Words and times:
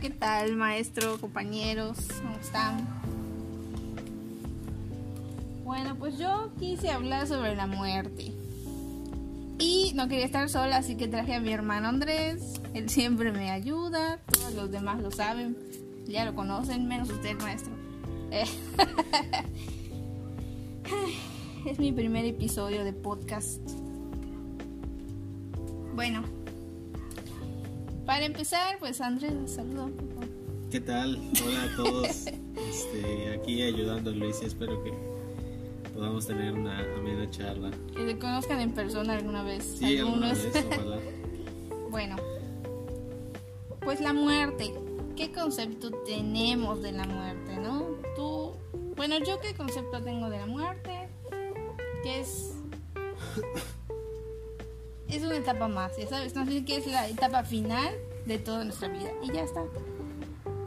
¿qué 0.00 0.08
tal, 0.08 0.56
maestro, 0.56 1.20
compañeros? 1.20 1.98
¿Cómo 2.22 2.34
están? 2.36 2.88
Bueno, 5.62 5.94
pues 5.96 6.16
yo 6.16 6.50
quise 6.58 6.90
hablar 6.90 7.26
sobre 7.26 7.54
la 7.54 7.66
muerte. 7.66 8.32
Y 9.58 9.92
no 9.94 10.08
quería 10.08 10.24
estar 10.24 10.48
sola, 10.48 10.78
así 10.78 10.96
que 10.96 11.06
traje 11.06 11.34
a 11.34 11.40
mi 11.40 11.52
hermano 11.52 11.88
Andrés. 11.88 12.62
Él 12.72 12.88
siempre 12.88 13.30
me 13.30 13.50
ayuda, 13.50 14.20
todos 14.32 14.54
los 14.54 14.70
demás 14.70 15.02
lo 15.02 15.10
saben, 15.10 15.54
ya 16.06 16.24
lo 16.24 16.34
conocen, 16.34 16.88
menos 16.88 17.10
usted, 17.10 17.38
maestro. 17.38 17.72
Eh, 18.30 18.46
es 21.66 21.78
mi 21.78 21.92
primer 21.92 22.24
episodio 22.24 22.84
de 22.84 22.94
podcast. 22.94 23.60
Bueno, 25.94 26.24
para 28.10 28.24
empezar, 28.24 28.76
pues 28.80 29.00
Andrés, 29.00 29.32
saludo. 29.46 29.88
¿Qué 30.68 30.80
tal? 30.80 31.16
Hola 31.46 31.62
a 31.62 31.76
todos. 31.76 32.08
Este, 32.60 33.32
aquí 33.32 33.62
ayudando 33.62 34.10
a 34.10 34.12
Luis 34.12 34.42
y 34.42 34.46
espero 34.46 34.82
que 34.82 34.92
podamos 35.94 36.26
tener 36.26 36.52
una 36.52 36.80
amena 36.96 37.30
charla. 37.30 37.70
Que 37.94 38.04
se 38.04 38.18
conozcan 38.18 38.60
en 38.60 38.72
persona 38.72 39.14
alguna 39.14 39.44
vez. 39.44 39.76
Sí, 39.78 39.98
alguna 39.98 40.30
algunos. 40.30 40.52
vez, 40.52 40.66
ojalá. 40.72 40.98
bueno, 41.88 42.16
pues 43.80 44.00
la 44.00 44.12
muerte. 44.12 44.74
¿Qué 45.16 45.30
concepto 45.30 45.90
tenemos 46.04 46.82
de 46.82 46.92
la 46.92 47.04
muerte, 47.04 47.56
no? 47.58 47.96
Tú, 48.16 48.54
bueno, 48.96 49.18
yo 49.24 49.40
qué 49.40 49.54
concepto 49.54 50.02
tengo 50.02 50.28
de 50.30 50.38
la 50.38 50.46
muerte, 50.46 51.08
que 52.02 52.20
es 52.20 52.56
es 55.08 55.22
una 55.22 55.36
etapa 55.36 55.68
más, 55.68 55.96
ya 55.96 56.08
sabes, 56.08 56.34
no 56.34 56.46
sé 56.46 56.64
qué 56.64 56.76
es 56.76 56.86
la 56.86 57.08
etapa 57.08 57.42
final 57.42 57.94
de 58.26 58.38
toda 58.38 58.64
nuestra 58.64 58.88
vida 58.88 59.10
y 59.22 59.32
ya 59.32 59.42
está. 59.42 59.62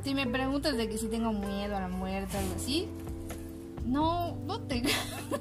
Si 0.04 0.14
me 0.14 0.28
preguntas 0.28 0.76
de 0.76 0.90
que 0.90 0.98
si 0.98 1.08
tengo 1.08 1.32
miedo 1.32 1.78
a 1.78 1.82
la 1.82 1.88
muerte 1.88 2.38
o 2.38 2.56
así, 2.56 2.88
no, 3.86 4.36
no 4.46 4.60
tengo. 4.62 4.90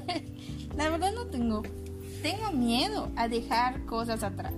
la 0.77 0.91
verdad 0.91 1.13
no 1.13 1.27
tengo. 1.27 1.63
Tengo 2.23 2.53
miedo 2.53 3.11
a 3.17 3.29
dejar 3.29 3.85
cosas 3.87 4.23
atrás. 4.23 4.55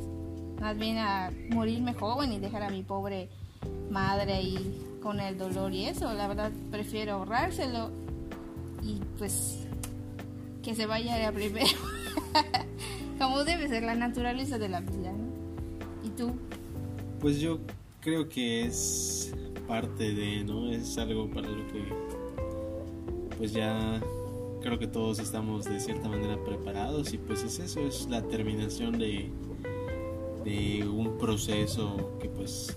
Más 0.60 0.76
bien 0.76 0.98
a 0.98 1.30
morirme 1.50 1.94
joven 1.94 2.32
y 2.32 2.38
dejar 2.38 2.62
a 2.62 2.70
mi 2.70 2.82
pobre 2.82 3.30
madre 3.90 4.34
ahí 4.34 4.82
con 5.02 5.20
el 5.20 5.38
dolor 5.38 5.72
y 5.72 5.86
eso. 5.86 6.12
La 6.12 6.28
verdad 6.28 6.52
prefiero 6.70 7.14
ahorrárselo 7.14 7.90
y 8.82 9.00
pues 9.18 9.66
que 10.62 10.74
se 10.74 10.86
vaya 10.86 11.18
ella 11.18 11.32
primero. 11.32 11.78
Como 13.18 13.44
debe 13.44 13.68
ser 13.68 13.84
la 13.84 13.94
naturaleza 13.94 14.58
de 14.58 14.68
la 14.68 14.80
vida, 14.80 15.12
¿no? 15.12 15.32
¿Y 16.04 16.10
tú? 16.10 16.32
Pues 17.24 17.40
yo 17.40 17.58
creo 18.02 18.28
que 18.28 18.66
es 18.66 19.32
parte 19.66 20.12
de, 20.12 20.44
¿no? 20.44 20.70
Es 20.70 20.98
algo 20.98 21.30
para 21.30 21.48
lo 21.48 21.66
que 21.68 21.82
pues 23.38 23.54
ya 23.54 23.98
creo 24.60 24.78
que 24.78 24.86
todos 24.86 25.20
estamos 25.20 25.64
de 25.64 25.80
cierta 25.80 26.06
manera 26.06 26.36
preparados 26.44 27.14
y 27.14 27.16
pues 27.16 27.42
es 27.42 27.60
eso, 27.60 27.80
es 27.80 28.08
la 28.10 28.20
terminación 28.28 28.98
de, 28.98 29.30
de 30.44 30.86
un 30.86 31.16
proceso 31.16 32.18
que 32.20 32.28
pues 32.28 32.76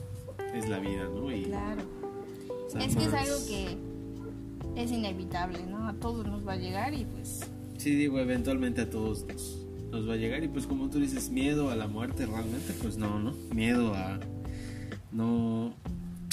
es 0.56 0.70
la 0.70 0.80
vida, 0.80 1.10
¿no? 1.14 1.30
Y, 1.30 1.44
Claro. 1.44 1.82
Es 2.80 2.96
que 2.96 3.04
es 3.04 3.14
algo 3.14 3.36
que 3.50 3.78
es 4.82 4.92
inevitable, 4.94 5.66
¿no? 5.66 5.90
A 5.90 5.94
todos 5.96 6.26
nos 6.26 6.48
va 6.48 6.54
a 6.54 6.58
llegar 6.58 6.94
y 6.94 7.04
pues 7.04 7.42
Sí, 7.78 7.96
digo, 7.96 8.18
eventualmente 8.18 8.80
a 8.80 8.90
todos 8.90 9.26
nos, 9.28 9.67
nos 9.92 10.08
va 10.08 10.14
a 10.14 10.18
llegar 10.18 10.44
y 10.44 10.48
pues 10.48 10.68
como 10.68 10.90
tú 10.90 11.00
dices, 11.00 11.30
miedo 11.30 11.70
a 11.70 11.76
la 11.76 11.88
muerte 11.88 12.26
realmente, 12.26 12.74
pues 12.82 12.98
no, 12.98 13.20
¿no? 13.20 13.34
Miedo 13.54 13.94
a 13.94 14.20
no 15.12 15.74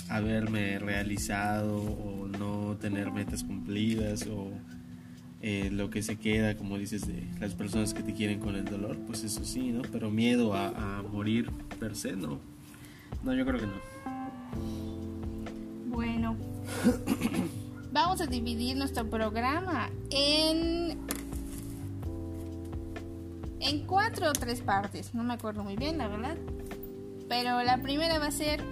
haberme 0.09 0.79
realizado 0.79 1.77
o 1.77 2.29
no 2.29 2.77
tener 2.77 3.11
metas 3.13 3.45
cumplidas 3.45 4.27
o 4.27 4.51
eh, 5.41 5.69
lo 5.71 5.91
que 5.91 6.03
se 6.03 6.17
queda, 6.17 6.57
como 6.57 6.79
dices, 6.79 7.07
de 7.07 7.23
las 7.41 7.55
personas 7.55 7.95
que 7.95 8.03
te 8.03 8.15
quieren 8.15 8.41
con 8.41 8.57
el 8.57 8.65
dolor, 8.65 8.97
pues 9.07 9.25
eso 9.25 9.45
sí, 9.45 9.73
¿no? 9.73 9.83
Pero 9.93 10.11
miedo 10.11 10.55
a, 10.55 10.69
a 10.69 11.03
morir 11.03 11.51
per 11.79 11.97
se, 11.97 12.17
no. 12.17 12.41
No, 13.23 13.35
yo 13.35 13.45
creo 13.45 13.61
que 13.61 13.67
no. 13.67 13.95
Bueno, 15.89 16.37
vamos 17.93 18.21
a 18.21 18.27
dividir 18.27 18.77
nuestro 18.77 19.09
programa 19.09 19.91
en 20.11 20.99
en 23.65 23.87
cuatro 23.87 24.29
o 24.29 24.33
tres 24.33 24.61
partes. 24.61 25.15
No 25.15 25.25
me 25.25 25.35
acuerdo 25.35 25.65
muy 25.65 25.77
bien, 25.77 25.99
la 25.99 26.09
verdad. 26.09 26.37
Pero 27.29 27.63
la 27.63 27.79
primera 27.79 28.19
va 28.19 28.27
a 28.27 28.31
ser 28.31 28.63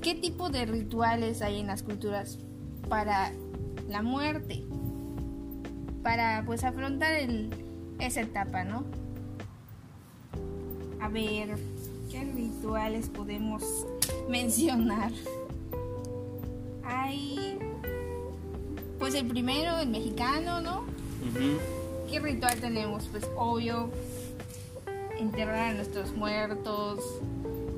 qué 0.00 0.14
tipo 0.14 0.48
de 0.48 0.64
rituales 0.64 1.42
hay 1.42 1.60
en 1.60 1.66
las 1.66 1.82
culturas 1.82 2.38
para 2.88 3.32
la 3.88 4.02
muerte, 4.02 4.64
para 6.02 6.42
pues 6.46 6.64
afrontar 6.64 7.12
esa 7.98 8.22
etapa, 8.22 8.64
¿no? 8.64 8.84
A 11.00 11.08
ver, 11.08 11.56
¿qué 12.10 12.24
rituales 12.24 13.08
podemos 13.08 13.62
mencionar? 14.28 15.12
Hay, 16.84 17.58
pues 18.98 19.14
el 19.14 19.26
primero, 19.26 19.78
el 19.78 19.88
mexicano, 19.88 20.60
¿no? 20.60 20.84
¿Qué 22.10 22.18
ritual 22.18 22.60
tenemos? 22.60 23.06
Pues 23.08 23.28
obvio, 23.36 23.88
enterrar 25.18 25.70
a 25.70 25.74
nuestros 25.74 26.12
muertos, 26.12 27.00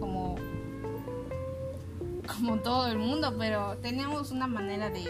como, 0.00 0.36
como 2.38 2.56
todo 2.58 2.86
el 2.88 2.98
mundo, 2.98 3.34
pero 3.38 3.76
tenemos 3.82 4.30
una 4.30 4.46
manera 4.46 4.88
de, 4.90 5.04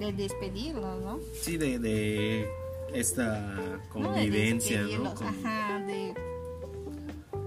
de 0.00 0.12
despedirnos, 0.12 1.02
¿no? 1.02 1.18
Sí, 1.40 1.56
de, 1.58 1.78
de 1.78 2.48
esta 2.94 3.40
No 3.54 3.72
de 3.72 3.88
convivencia, 3.90 4.78
¿no? 4.78 4.86
despedirnos, 4.86 5.14
Con- 5.14 5.26
Ajá, 5.46 5.78
de... 5.86 6.14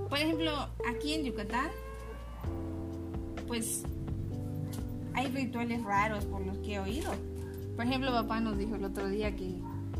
Por 0.10 0.20
ejemplo, 0.20 0.52
aquí 0.88 1.14
en 1.16 1.26
Yucatán, 1.26 1.70
pues 3.48 3.84
hay 5.14 5.28
rituales 5.28 5.84
raros 5.84 6.26
por 6.26 6.46
los 6.46 6.58
que 6.60 6.76
he 6.76 6.80
oído. 6.80 7.12
Por 7.76 7.86
ejemplo, 7.86 8.12
papá 8.12 8.40
nos 8.40 8.58
dijo 8.58 8.76
el 8.76 8.86
otro 8.86 9.10
día 9.10 9.36
que 9.36 9.52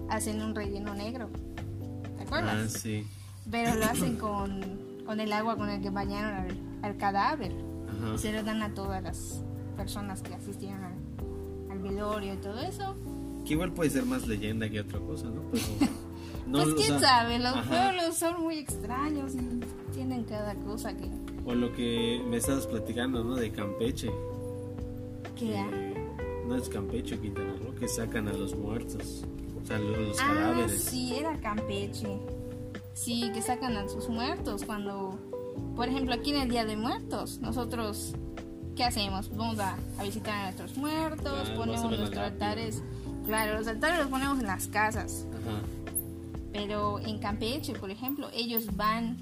hacen 0.10 0.42
un 0.42 0.56
relleno 0.56 0.94
negro. 0.94 1.30
¿Te 2.18 2.22
Ah, 2.22 2.24
acuerdas? 2.26 2.74
sí. 2.74 3.06
Pero 3.52 3.76
lo 3.76 3.86
hacen 3.86 4.18
con, 4.18 4.62
con 5.06 5.20
el 5.20 5.32
agua 5.34 5.56
con 5.56 5.70
el 5.70 5.82
que 5.82 5.90
bañaron 5.90 6.34
al, 6.34 6.58
al 6.84 6.98
cadáver. 6.98 7.52
Ajá. 7.90 8.16
Y 8.16 8.18
se 8.18 8.34
lo 8.34 8.44
dan 8.44 8.62
a 8.64 8.74
todas 8.74 9.04
las 9.04 9.42
personas 9.78 10.22
que 10.22 10.34
asistieron 10.34 10.84
al, 10.84 10.94
al 11.72 11.80
velorio 11.80 12.34
y 12.34 12.38
todo 12.38 12.60
eso. 12.60 12.96
Que 13.46 13.54
igual 13.54 13.72
puede 13.74 13.92
ser 13.92 14.06
más 14.06 14.28
leyenda 14.28 14.68
que 14.70 14.80
otra 14.80 15.00
cosa, 15.00 15.26
¿no? 15.28 15.42
Pero 15.52 15.64
no, 16.48 16.64
pues 16.64 16.74
quién 16.76 17.00
sabe, 17.00 17.38
los 17.40 17.54
pueblos 17.68 18.18
son 18.18 18.42
muy 18.42 18.58
extraños 18.58 19.34
y 19.36 19.60
tienen 19.94 20.24
cada 20.24 20.56
cosa 20.56 20.96
que... 20.98 21.08
O 21.46 21.54
lo 21.54 21.72
que 21.74 22.20
me 22.28 22.38
estabas 22.38 22.66
platicando, 22.66 23.24
¿no? 23.24 23.36
De 23.36 23.52
Campeche. 23.52 24.10
ha- 24.10 25.42
Eh, 25.42 25.94
no 26.48 26.56
es 26.56 26.68
Campeche, 26.70 27.20
Quintana 27.20 27.54
Roo, 27.62 27.76
que 27.76 27.88
sacan 27.88 28.28
a 28.28 28.34
los 28.34 28.56
muertos. 28.56 29.24
O 29.66 29.68
sea, 29.68 29.80
los, 29.80 30.20
Ah, 30.22 30.28
cadáveres. 30.28 30.84
sí, 30.84 31.16
era 31.16 31.36
Campeche. 31.40 32.20
Sí, 32.94 33.32
que 33.34 33.42
sacan 33.42 33.76
a 33.76 33.90
sus 33.90 34.08
muertos 34.10 34.64
cuando, 34.64 35.20
por 35.76 35.90
ejemplo, 35.90 36.14
aquí 36.14 36.30
en 36.30 36.42
el 36.44 36.50
Día 36.50 36.66
de 36.66 36.78
Muertos, 36.78 37.40
nosotros, 37.40 38.14
¿qué 38.76 38.84
hacemos? 38.84 39.36
Vamos 39.36 39.58
a, 39.60 39.76
a 40.00 40.04
visitar 40.04 40.36
a 40.36 40.44
nuestros 40.44 40.78
muertos, 40.78 41.18
Claro, 41.24 41.38
vas 41.40 41.50
a 41.50 41.56
ponemos 41.56 41.98
nuestros 41.98 42.18
altares. 42.24 42.84
Claro, 43.26 43.58
los 43.58 43.68
altares 43.68 43.98
los 44.00 44.08
ponemos 44.08 44.40
en 44.40 44.46
las 44.46 44.68
casas, 44.68 45.26
Ajá. 45.32 45.62
pero 46.54 47.00
en 47.00 47.18
Campeche, 47.18 47.74
por 47.74 47.90
ejemplo, 47.90 48.30
ellos 48.34 48.68
van 48.76 49.18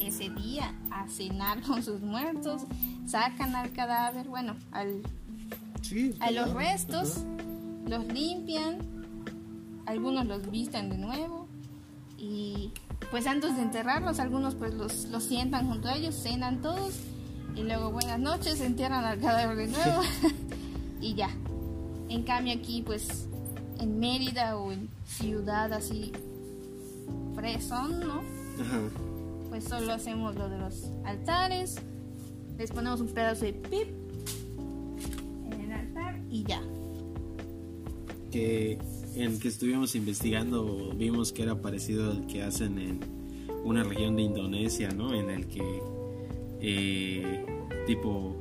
ese 0.00 0.30
día 0.30 0.74
a 0.90 1.06
cenar 1.08 1.60
con 1.62 1.82
sus 1.82 2.00
muertos, 2.00 2.62
sacan 3.06 3.54
al 3.54 3.70
cadáver, 3.72 4.26
bueno, 4.26 4.56
al, 4.72 5.02
Sí. 5.82 6.14
a 6.20 6.30
los 6.30 6.50
restos, 6.54 7.18
ajá. 7.18 7.88
los 7.88 8.06
limpian, 8.06 8.78
algunos 9.86 10.26
los 10.26 10.50
visten 10.50 10.90
de 10.90 10.98
nuevo 10.98 11.48
y 12.18 12.70
pues 13.10 13.26
antes 13.26 13.56
de 13.56 13.62
enterrarlos 13.62 14.20
algunos 14.20 14.54
pues 14.54 14.74
los, 14.74 15.06
los 15.06 15.24
sientan 15.24 15.68
junto 15.68 15.88
a 15.88 15.96
ellos, 15.96 16.14
cenan 16.14 16.62
todos 16.62 16.94
y 17.56 17.62
luego 17.62 17.90
buenas 17.90 18.18
noches, 18.18 18.60
entierran 18.60 19.04
al 19.04 19.20
cadáver 19.20 19.56
de 19.56 19.66
nuevo 19.68 20.02
y 21.00 21.14
ya. 21.14 21.30
En 22.08 22.22
cambio 22.22 22.54
aquí 22.54 22.82
pues 22.82 23.26
en 23.80 23.98
Mérida 23.98 24.56
o 24.56 24.72
en 24.72 24.88
ciudad 25.04 25.72
así 25.72 26.12
fresón, 27.34 28.00
¿no? 28.00 28.20
Ajá. 28.60 28.80
Pues 29.48 29.64
solo 29.64 29.92
hacemos 29.92 30.34
lo 30.36 30.48
de 30.48 30.58
los 30.58 30.90
altares, 31.04 31.76
les 32.56 32.70
ponemos 32.70 33.00
un 33.00 33.08
pedazo 33.08 33.44
de 33.44 33.52
pip 33.52 33.88
en 35.50 35.60
el 35.60 35.72
altar 35.72 36.20
y 36.30 36.44
ya. 36.44 36.62
Que 38.30 38.78
en 39.16 39.38
que 39.38 39.48
estuvimos 39.48 39.94
investigando 39.94 40.92
vimos 40.96 41.32
que 41.32 41.42
era 41.42 41.60
parecido 41.60 42.10
al 42.10 42.26
que 42.26 42.42
hacen 42.42 42.78
en 42.78 43.00
una 43.64 43.84
región 43.84 44.16
de 44.16 44.22
Indonesia, 44.22 44.90
¿no? 44.90 45.14
En 45.14 45.30
el 45.30 45.46
que 45.46 45.62
eh, 46.60 47.44
tipo 47.86 48.36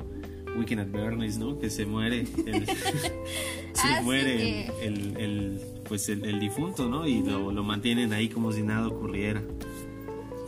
Weekend 0.57 0.81
at 0.81 0.88
Bernie's, 0.91 1.38
¿no? 1.38 1.59
Que 1.59 1.69
se 1.69 1.85
muere, 1.85 2.21
el, 2.45 2.65
se 3.73 3.83
Ah, 3.83 4.01
muere 4.03 4.38
que- 4.38 4.85
el, 4.88 4.97
el- 4.97 5.18
el, 5.18 5.62
pues 5.88 6.07
el, 6.09 6.23
el 6.25 6.39
difunto, 6.39 6.88
¿no? 6.88 7.07
Y 7.07 7.21
lo, 7.21 7.51
lo 7.51 7.63
mantienen 7.63 8.13
ahí 8.13 8.29
como 8.29 8.51
si 8.51 8.62
nada 8.62 8.88
ocurriera. 8.88 9.41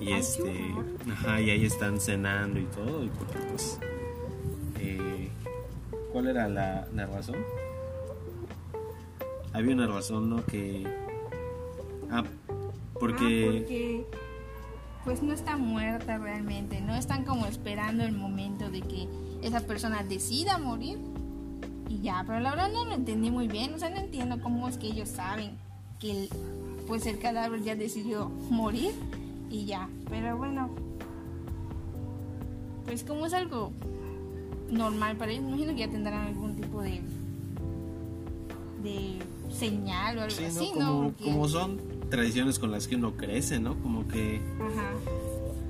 Y 0.02 0.12
este, 0.12 0.52
ajá, 1.10 1.42
y 1.42 1.50
ahí 1.50 1.66
están 1.66 2.00
cenando 2.00 2.60
y 2.60 2.66
todo, 2.66 3.06
y 3.06 3.10
pues, 3.52 3.80
eh, 4.80 5.30
¿cuál 6.12 6.28
era 6.28 6.50
la, 6.50 6.88
la 6.94 7.06
razón? 7.06 7.38
Había 9.54 9.76
una 9.76 9.88
razón, 9.88 10.30
¿no? 10.30 10.44
Que, 10.46 10.84
ah, 12.10 12.24
porque, 13.00 14.06
Ah, 14.12 14.18
pues 15.06 15.22
no 15.22 15.34
está 15.34 15.58
muerta 15.58 16.18
realmente, 16.18 16.82
no 16.82 16.96
están 16.96 17.24
como 17.24 17.46
esperando 17.46 18.04
el 18.04 18.14
momento 18.14 18.70
de 18.70 18.82
que 18.82 19.08
esa 19.44 19.60
persona 19.62 20.04
decida 20.04 20.58
morir 20.58 20.98
y 21.90 22.00
ya, 22.02 22.24
pero 22.26 22.40
la 22.40 22.52
verdad 22.52 22.72
no 22.72 22.86
lo 22.86 22.94
entendí 22.94 23.30
muy 23.30 23.48
bien, 23.48 23.74
o 23.74 23.78
sea, 23.78 23.90
no 23.90 23.98
entiendo 23.98 24.42
cómo 24.42 24.68
es 24.68 24.78
que 24.78 24.88
ellos 24.88 25.10
saben 25.10 25.58
que 26.00 26.30
pues 26.88 27.06
el 27.06 27.20
cadáver 27.20 27.62
ya 27.64 27.76
decidió 27.76 28.30
morir 28.50 28.92
y 29.50 29.66
ya, 29.66 29.90
pero 30.10 30.38
bueno, 30.38 30.70
pues 32.86 33.04
como 33.04 33.26
es 33.26 33.34
algo 33.34 33.72
normal 34.72 35.18
para 35.18 35.32
ellos, 35.32 35.44
imagino 35.46 35.74
que 35.74 35.80
ya 35.80 35.92
tendrán 35.92 36.28
algún 36.28 36.56
tipo 36.56 36.82
de 36.82 37.02
de 38.82 39.20
señal 39.54 40.18
o 40.18 40.22
algo 40.24 40.36
sí, 40.36 40.42
¿no? 40.44 40.48
así, 40.50 40.72
Como, 40.74 40.80
¿no? 40.86 41.04
Porque- 41.10 41.24
como 41.24 41.48
son 41.48 41.80
tradiciones 42.10 42.60
con 42.60 42.72
las 42.72 42.88
que 42.88 42.96
uno 42.96 43.14
crece, 43.16 43.60
¿no? 43.60 43.76
Como 43.82 44.08
que, 44.08 44.42
Ajá. 44.60 44.92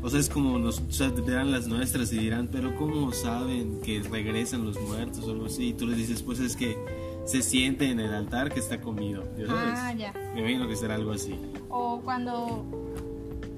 o 0.01 0.09
sea, 0.09 0.19
es 0.19 0.29
como 0.29 0.57
nos, 0.59 0.79
o 0.79 0.91
sea, 0.91 1.09
dirán 1.09 1.51
las 1.51 1.67
nuestras 1.67 2.11
y 2.13 2.17
dirán, 2.19 2.49
pero 2.51 2.75
¿cómo 2.75 3.11
saben 3.13 3.79
que 3.81 4.01
regresan 4.01 4.65
los 4.65 4.79
muertos 4.81 5.25
o 5.25 5.31
algo 5.31 5.45
así? 5.45 5.69
Y 5.69 5.73
tú 5.73 5.87
les 5.87 5.97
dices, 5.97 6.21
pues 6.21 6.39
es 6.39 6.55
que 6.55 6.77
se 7.25 7.41
siente 7.41 7.89
en 7.89 7.99
el 8.01 8.13
altar 8.13 8.53
que 8.53 8.59
está 8.59 8.81
comido, 8.81 9.23
¿ya 9.37 9.47
sabes? 9.47 9.73
Ah, 9.77 9.93
ya. 9.93 10.13
Me 10.33 10.41
imagino 10.41 10.67
que 10.67 10.75
será 10.75 10.95
algo 10.95 11.11
así. 11.11 11.35
O 11.69 12.01
cuando 12.03 12.65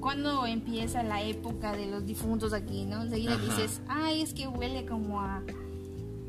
cuando 0.00 0.46
empieza 0.46 1.02
la 1.02 1.20
época 1.22 1.72
de 1.72 1.86
los 1.86 2.06
difuntos 2.06 2.52
aquí, 2.52 2.84
¿no? 2.84 3.02
Enseguida 3.02 3.34
Ajá. 3.34 3.42
dices, 3.44 3.80
ay, 3.88 4.22
es 4.22 4.34
que 4.34 4.46
huele 4.46 4.86
como 4.86 5.20
a 5.20 5.42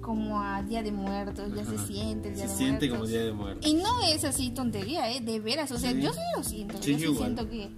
como 0.08 0.42
a 0.42 0.64
Día 0.64 0.82
de 0.84 0.94
Muertos, 0.94 1.54
ya 1.54 1.66
se 1.66 1.78
siente 1.86 2.30
el 2.30 2.36
Día 2.36 2.46
Se 2.46 2.52
de 2.54 2.58
siente 2.58 2.88
Muertos. 2.88 2.98
como 2.98 3.06
Día 3.10 3.24
de 3.26 3.34
Muertos. 3.34 3.70
Y 3.70 3.74
no 3.74 4.02
es 4.04 4.24
así 4.24 4.52
tontería, 4.52 5.12
¿eh? 5.12 5.20
De 5.20 5.42
veras, 5.42 5.70
o 5.74 5.78
sea, 5.78 5.92
Sí. 5.92 6.00
yo 6.02 6.14
sí 6.14 6.20
lo 6.38 6.44
siento. 6.46 6.82
Sí, 6.82 6.94
yo 6.94 6.98
sí 6.98 7.04
igual. 7.04 7.18
siento 7.18 7.50
que, 7.50 7.70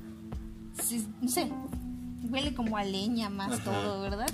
sí, 0.83 1.07
no 1.21 1.27
sé, 1.27 1.49
huele 2.29 2.53
como 2.53 2.77
a 2.77 2.83
leña 2.83 3.31
más 3.31 3.53
Ajá. 3.53 3.63
todo, 3.71 4.01
¿verdad? 4.01 4.29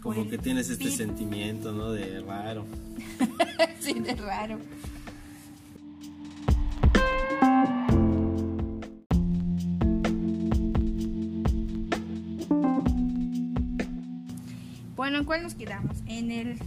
Como 0.00 0.14
por 0.14 0.30
que 0.30 0.38
tienes 0.38 0.70
este 0.70 0.90
sentimiento, 0.90 1.72
¿no? 1.72 1.92
De 1.92 2.20
raro. 2.22 2.64
sí, 3.80 3.92
de 4.00 4.14
raro. 4.14 4.58
Bueno, 14.96 15.18
¿en 15.18 15.24
cuál 15.24 15.42
nos 15.42 15.54
quedamos? 15.54 15.96
En 16.06 16.30
el 16.30 16.58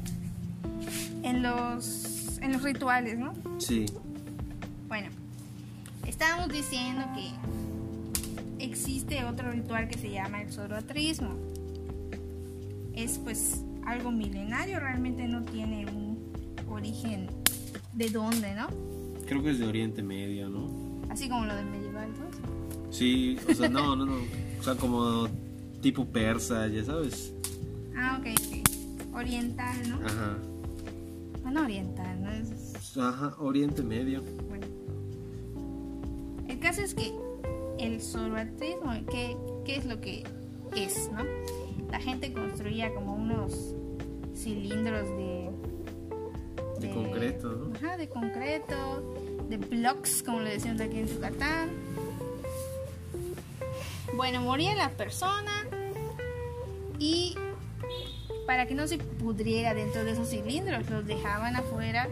en 1.24 1.42
los 1.42 2.38
en 2.42 2.52
los 2.52 2.62
rituales, 2.62 3.18
¿no? 3.18 3.34
Sí. 3.58 3.86
Bueno, 4.88 5.10
estábamos 6.06 6.50
diciendo 6.50 7.06
que 7.16 8.64
existe 8.64 9.24
otro 9.24 9.52
ritual 9.52 9.88
que 9.88 9.98
se 9.98 10.12
llama 10.12 10.42
el 10.42 10.52
zoroastrismo. 10.52 11.36
Es 12.94 13.18
pues 13.18 13.64
algo 13.86 14.12
milenario, 14.12 14.80
realmente 14.80 15.28
no 15.28 15.44
tiene 15.44 15.86
un 15.86 16.32
origen 16.70 17.28
de 17.94 18.10
dónde, 18.10 18.54
¿no? 18.56 18.68
Creo 19.26 19.42
que 19.42 19.52
es 19.52 19.60
de 19.60 19.68
Oriente 19.68 20.04
Medio, 20.04 20.50
¿no? 20.50 20.70
Así 21.10 21.30
como 21.30 21.46
lo 21.46 21.56
del 21.56 21.66
medieval, 21.66 22.10
¿no? 22.10 22.92
Sí, 22.92 23.38
o 23.50 23.54
sea, 23.54 23.70
no, 23.70 23.96
no, 23.96 24.06
no. 24.06 24.18
O 24.60 24.64
sea, 24.64 24.76
como 24.76 25.28
tipo 25.82 26.06
persa, 26.06 26.68
ya 26.68 26.84
sabes. 26.84 27.34
Ah, 27.96 28.20
ok, 28.20 28.28
ok. 28.38 29.16
Oriental, 29.16 29.90
¿no? 29.90 29.96
Ajá. 30.06 30.38
Bueno, 31.44 31.62
oriental, 31.64 32.22
¿no? 32.24 32.32
Es- 32.32 32.98
Ajá, 32.98 33.36
Oriente 33.40 33.82
Medio. 33.84 34.22
bueno. 34.50 34.66
El 36.48 36.60
caso 36.60 36.82
es 36.82 36.94
que 36.94 37.14
el 37.80 38.02
zoroastrismo, 38.02 38.92
¿qué, 39.12 39.36
¿qué 39.66 39.76
es 39.78 39.86
lo 39.86 40.00
que 40.00 40.24
es, 40.76 41.10
no? 41.12 41.24
La 41.92 42.00
gente 42.00 42.32
construía 42.34 42.94
como 42.94 43.16
unos 43.16 43.76
cilindros 44.36 45.08
de... 45.10 45.50
De 46.80 46.90
concreto, 46.92 47.52
¿no? 47.52 47.76
Ajá, 47.76 47.98
de 47.98 48.10
concreto, 48.10 49.16
de 49.50 49.58
blocks, 49.58 50.22
como 50.24 50.40
le 50.42 50.52
decíamos 50.52 50.82
aquí 50.82 51.00
en 51.00 51.08
Yucatán. 51.08 51.70
Bueno, 54.16 54.42
moría 54.42 54.76
la 54.76 54.90
persona 54.90 55.66
y 57.00 57.36
para 58.46 58.68
que 58.68 58.76
no 58.76 58.88
se 58.88 58.98
pudriera 58.98 59.74
dentro 59.74 60.04
de 60.04 60.12
esos 60.12 60.30
cilindros, 60.30 60.90
los 60.90 61.06
dejaban 61.06 61.56
afuera 61.56 62.08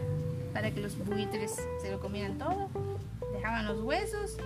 para 0.52 0.70
que 0.70 0.80
los 0.80 0.96
buitres 0.98 1.56
se 1.82 1.90
lo 1.90 2.00
comieran 2.00 2.38
todo. 2.38 2.68
Dejaban 3.34 3.66
los 3.66 3.82
huesos 3.82 4.36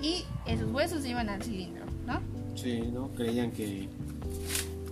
y 0.00 0.24
esos 0.46 0.70
huesos 0.72 1.04
iban 1.06 1.28
al 1.28 1.42
cilindro, 1.42 1.84
¿no? 2.06 2.20
Sí, 2.56 2.80
¿no? 2.92 3.08
Creían 3.12 3.50
que 3.52 3.88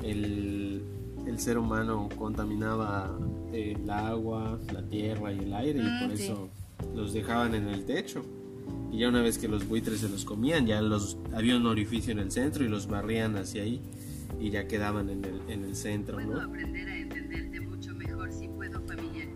el, 0.02 0.82
el 1.26 1.38
ser 1.38 1.58
humano 1.58 2.08
contaminaba 2.18 3.16
eh, 3.52 3.76
el 3.80 3.88
agua, 3.90 4.58
la 4.72 4.82
tierra 4.82 5.32
y 5.32 5.38
el 5.38 5.54
aire 5.54 5.78
y 5.78 5.82
Mm, 5.82 6.08
por 6.08 6.16
sí. 6.16 6.24
eso 6.24 6.48
los 6.94 7.12
dejaban 7.12 7.54
en 7.54 7.68
el 7.68 7.84
techo. 7.84 8.24
Y 8.92 8.98
ya 8.98 9.08
una 9.08 9.22
vez 9.22 9.38
que 9.38 9.48
los 9.48 9.66
buitres 9.66 10.00
se 10.00 10.08
los 10.08 10.24
comían, 10.24 10.66
ya 10.66 10.80
los 10.80 11.16
había 11.34 11.56
un 11.56 11.66
orificio 11.66 12.12
en 12.12 12.18
el 12.20 12.30
centro 12.30 12.64
y 12.64 12.68
los 12.68 12.86
barrían 12.86 13.36
hacia 13.36 13.62
ahí 13.62 13.80
y 14.40 14.50
ya 14.50 14.66
quedaban 14.66 15.08
en 15.10 15.24
el, 15.24 15.40
en 15.48 15.64
el 15.64 15.76
centro, 15.76 16.16
Puedo 16.16 16.34
¿no? 16.34 16.40
aprender 16.42 16.88
a 16.88 16.96
entenderte 16.96 17.60
mucho 17.60 17.94
mejor 17.94 18.32
si 18.32 18.48
puedo 18.48 18.80
familiar. 18.82 19.28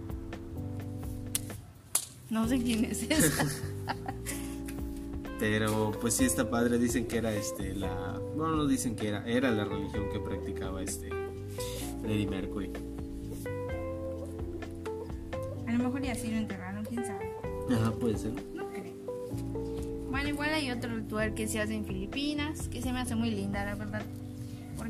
No 2.30 2.46
sé 2.46 2.58
quién 2.62 2.84
es 2.84 3.02
esa. 3.04 3.44
Pero 5.38 5.92
pues 6.00 6.14
sí 6.14 6.24
está 6.24 6.50
padre, 6.50 6.78
dicen 6.78 7.06
que 7.06 7.18
era 7.18 7.32
este 7.32 7.74
la 7.74 8.18
bueno 8.36 8.56
no 8.56 8.66
dicen 8.66 8.96
que 8.96 9.08
era, 9.08 9.24
era 9.24 9.50
la 9.52 9.64
religión 9.64 10.10
que 10.12 10.18
practicaba 10.18 10.82
este 10.82 11.10
Freddie 12.02 12.26
Mercury. 12.26 12.72
A 15.66 15.72
lo 15.72 15.78
mejor 15.78 16.02
ya 16.02 16.14
sí 16.14 16.30
lo 16.30 16.38
enterraron, 16.38 16.84
quién 16.84 17.04
sabe. 17.04 17.30
Ajá, 17.70 17.92
puede 17.92 18.18
ser. 18.18 18.32
No 18.54 18.68
creo. 18.68 18.94
Bueno, 20.10 20.28
igual 20.28 20.50
hay 20.50 20.70
otro 20.70 20.94
ritual 20.96 21.34
que 21.34 21.46
se 21.46 21.60
hace 21.60 21.74
en 21.74 21.84
Filipinas, 21.84 22.68
que 22.68 22.82
se 22.82 22.92
me 22.92 22.98
hace 22.98 23.14
muy 23.14 23.30
linda, 23.30 23.64
la 23.64 23.74
verdad. 23.74 24.02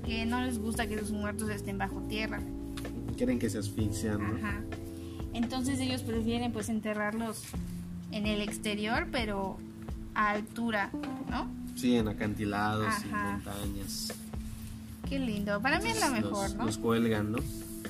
Porque 0.09 0.25
no 0.25 0.41
les 0.41 0.59
gusta 0.59 0.87
que 0.87 0.97
los 0.97 1.11
muertos 1.11 1.51
estén 1.51 1.77
bajo 1.77 2.01
tierra. 2.09 2.41
Quieren 3.19 3.39
que 3.39 3.51
se 3.51 3.59
asfixian, 3.59 4.19
¿no? 4.19 4.39
Ajá. 4.39 4.63
Entonces 5.35 5.79
ellos 5.81 6.01
prefieren 6.01 6.51
pues 6.51 6.71
enterrarlos 6.71 7.43
en 8.11 8.27
el 8.27 8.41
exterior, 8.41 9.09
pero 9.13 9.59
a 10.15 10.31
altura, 10.31 10.91
¿no? 11.29 11.47
Sí, 11.77 11.95
en 11.95 12.09
acantilados 12.09 12.87
y 13.05 13.09
Ajá. 13.13 13.33
montañas. 13.33 14.15
Qué 15.11 15.19
lindo. 15.19 15.61
Para 15.61 15.79
mí 15.79 15.91
es 15.91 16.01
la 16.01 16.09
mejor, 16.09 16.45
los, 16.45 16.55
¿no? 16.55 16.65
los 16.65 16.79
cuelgan, 16.79 17.33
¿no? 17.33 17.39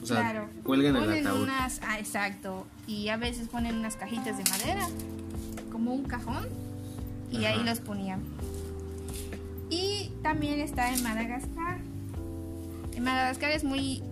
O 0.02 0.06
sea, 0.06 0.16
claro. 0.16 0.48
cuelgan 0.64 0.96
el 0.96 1.04
ponen 1.04 1.24
ataúd. 1.24 1.42
unas, 1.44 1.80
ah, 1.86 2.00
exacto. 2.00 2.66
Y 2.88 3.10
a 3.10 3.16
veces 3.16 3.46
ponen 3.46 3.76
unas 3.76 3.94
cajitas 3.94 4.36
de 4.36 4.42
madera, 4.50 4.88
como 5.70 5.94
un 5.94 6.02
cajón, 6.02 6.48
y 7.30 7.44
Ajá. 7.44 7.54
ahí 7.54 7.62
los 7.64 7.78
ponían. 7.78 8.22
Y 9.70 10.10
también 10.24 10.58
está 10.58 10.92
en 10.92 11.00
Madagascar. 11.04 11.78
En 12.98 13.04
Madagascar 13.04 13.52
es 13.52 13.62
muy, 13.62 14.02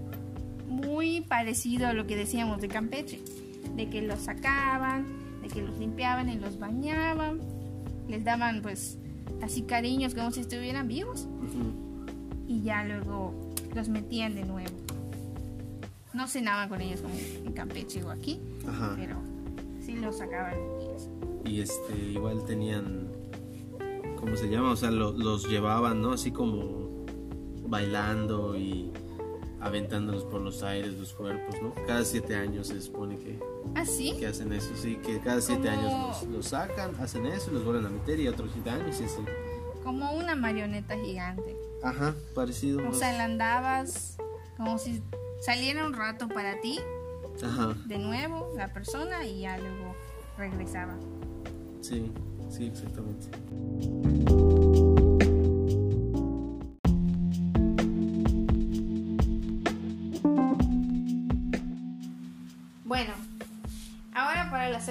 muy 0.68 1.20
parecido 1.22 1.88
a 1.88 1.92
lo 1.92 2.06
que 2.06 2.14
decíamos 2.14 2.60
de 2.60 2.68
Campeche, 2.68 3.20
de 3.74 3.90
que 3.90 4.00
los 4.00 4.20
sacaban, 4.20 5.06
de 5.42 5.48
que 5.48 5.60
los 5.60 5.76
limpiaban 5.78 6.28
y 6.28 6.36
los 6.38 6.60
bañaban, 6.60 7.40
les 8.08 8.22
daban 8.22 8.62
pues 8.62 8.96
así 9.42 9.62
cariños 9.62 10.14
como 10.14 10.30
si 10.30 10.42
estuvieran 10.42 10.86
vivos 10.86 11.26
y 12.46 12.62
ya 12.62 12.84
luego 12.84 13.34
los 13.74 13.88
metían 13.88 14.36
de 14.36 14.44
nuevo. 14.44 14.70
No 16.14 16.28
cenaban 16.28 16.68
con 16.68 16.80
ellos 16.80 17.00
como 17.00 17.14
en 17.44 17.52
Campeche 17.54 18.04
o 18.04 18.10
aquí, 18.12 18.38
Ajá. 18.68 18.94
pero 18.96 19.16
sí 19.84 19.96
los 19.96 20.18
sacaban. 20.18 20.54
y 21.44 21.60
este, 21.60 21.92
igual 22.12 22.44
tenían, 22.46 23.08
¿cómo 24.20 24.36
se 24.36 24.48
llama? 24.48 24.70
O 24.70 24.76
sea, 24.76 24.92
lo- 24.92 25.10
los 25.10 25.48
llevaban, 25.48 26.00
¿no? 26.02 26.12
Así 26.12 26.30
como 26.30 26.85
bailando 27.68 28.56
y 28.56 28.92
aventándolos 29.60 30.24
por 30.24 30.40
los 30.40 30.62
aires, 30.62 30.94
los 30.94 31.12
cuerpos, 31.12 31.56
¿no? 31.62 31.72
Cada 31.86 32.04
siete 32.04 32.36
años 32.36 32.68
se 32.68 32.80
supone 32.80 33.18
que, 33.18 33.38
¿Ah, 33.74 33.84
sí? 33.84 34.14
que 34.18 34.26
hacen 34.26 34.52
eso, 34.52 34.70
sí, 34.76 34.96
que 34.96 35.18
cada 35.20 35.40
siete 35.40 35.68
Como- 35.68 35.80
años 35.80 36.22
los, 36.22 36.30
los 36.34 36.46
sacan, 36.48 36.94
hacen 37.00 37.26
eso, 37.26 37.50
los 37.50 37.64
vuelven 37.64 37.86
a 37.86 37.88
meter 37.90 38.20
y 38.20 38.28
otros 38.28 38.50
siete 38.52 38.70
años 38.70 39.00
y 39.00 39.04
así. 39.04 39.20
Como 39.82 40.12
una 40.12 40.34
marioneta 40.34 40.96
gigante. 40.96 41.56
Ajá, 41.82 42.14
parecido. 42.34 42.80
O 42.80 42.86
más. 42.86 42.98
sea, 42.98 43.12
la 43.16 43.24
andabas 43.24 44.16
como 44.56 44.78
si 44.78 45.02
saliera 45.40 45.86
un 45.86 45.92
rato 45.94 46.28
para 46.28 46.60
ti, 46.60 46.78
Ajá, 47.44 47.74
de 47.86 47.98
nuevo, 47.98 48.52
la 48.56 48.72
persona, 48.72 49.24
y 49.26 49.40
ya 49.40 49.58
luego 49.58 49.94
regresaba. 50.38 50.96
sí, 51.80 52.10
sí, 52.50 52.66
exactamente. 52.66 53.28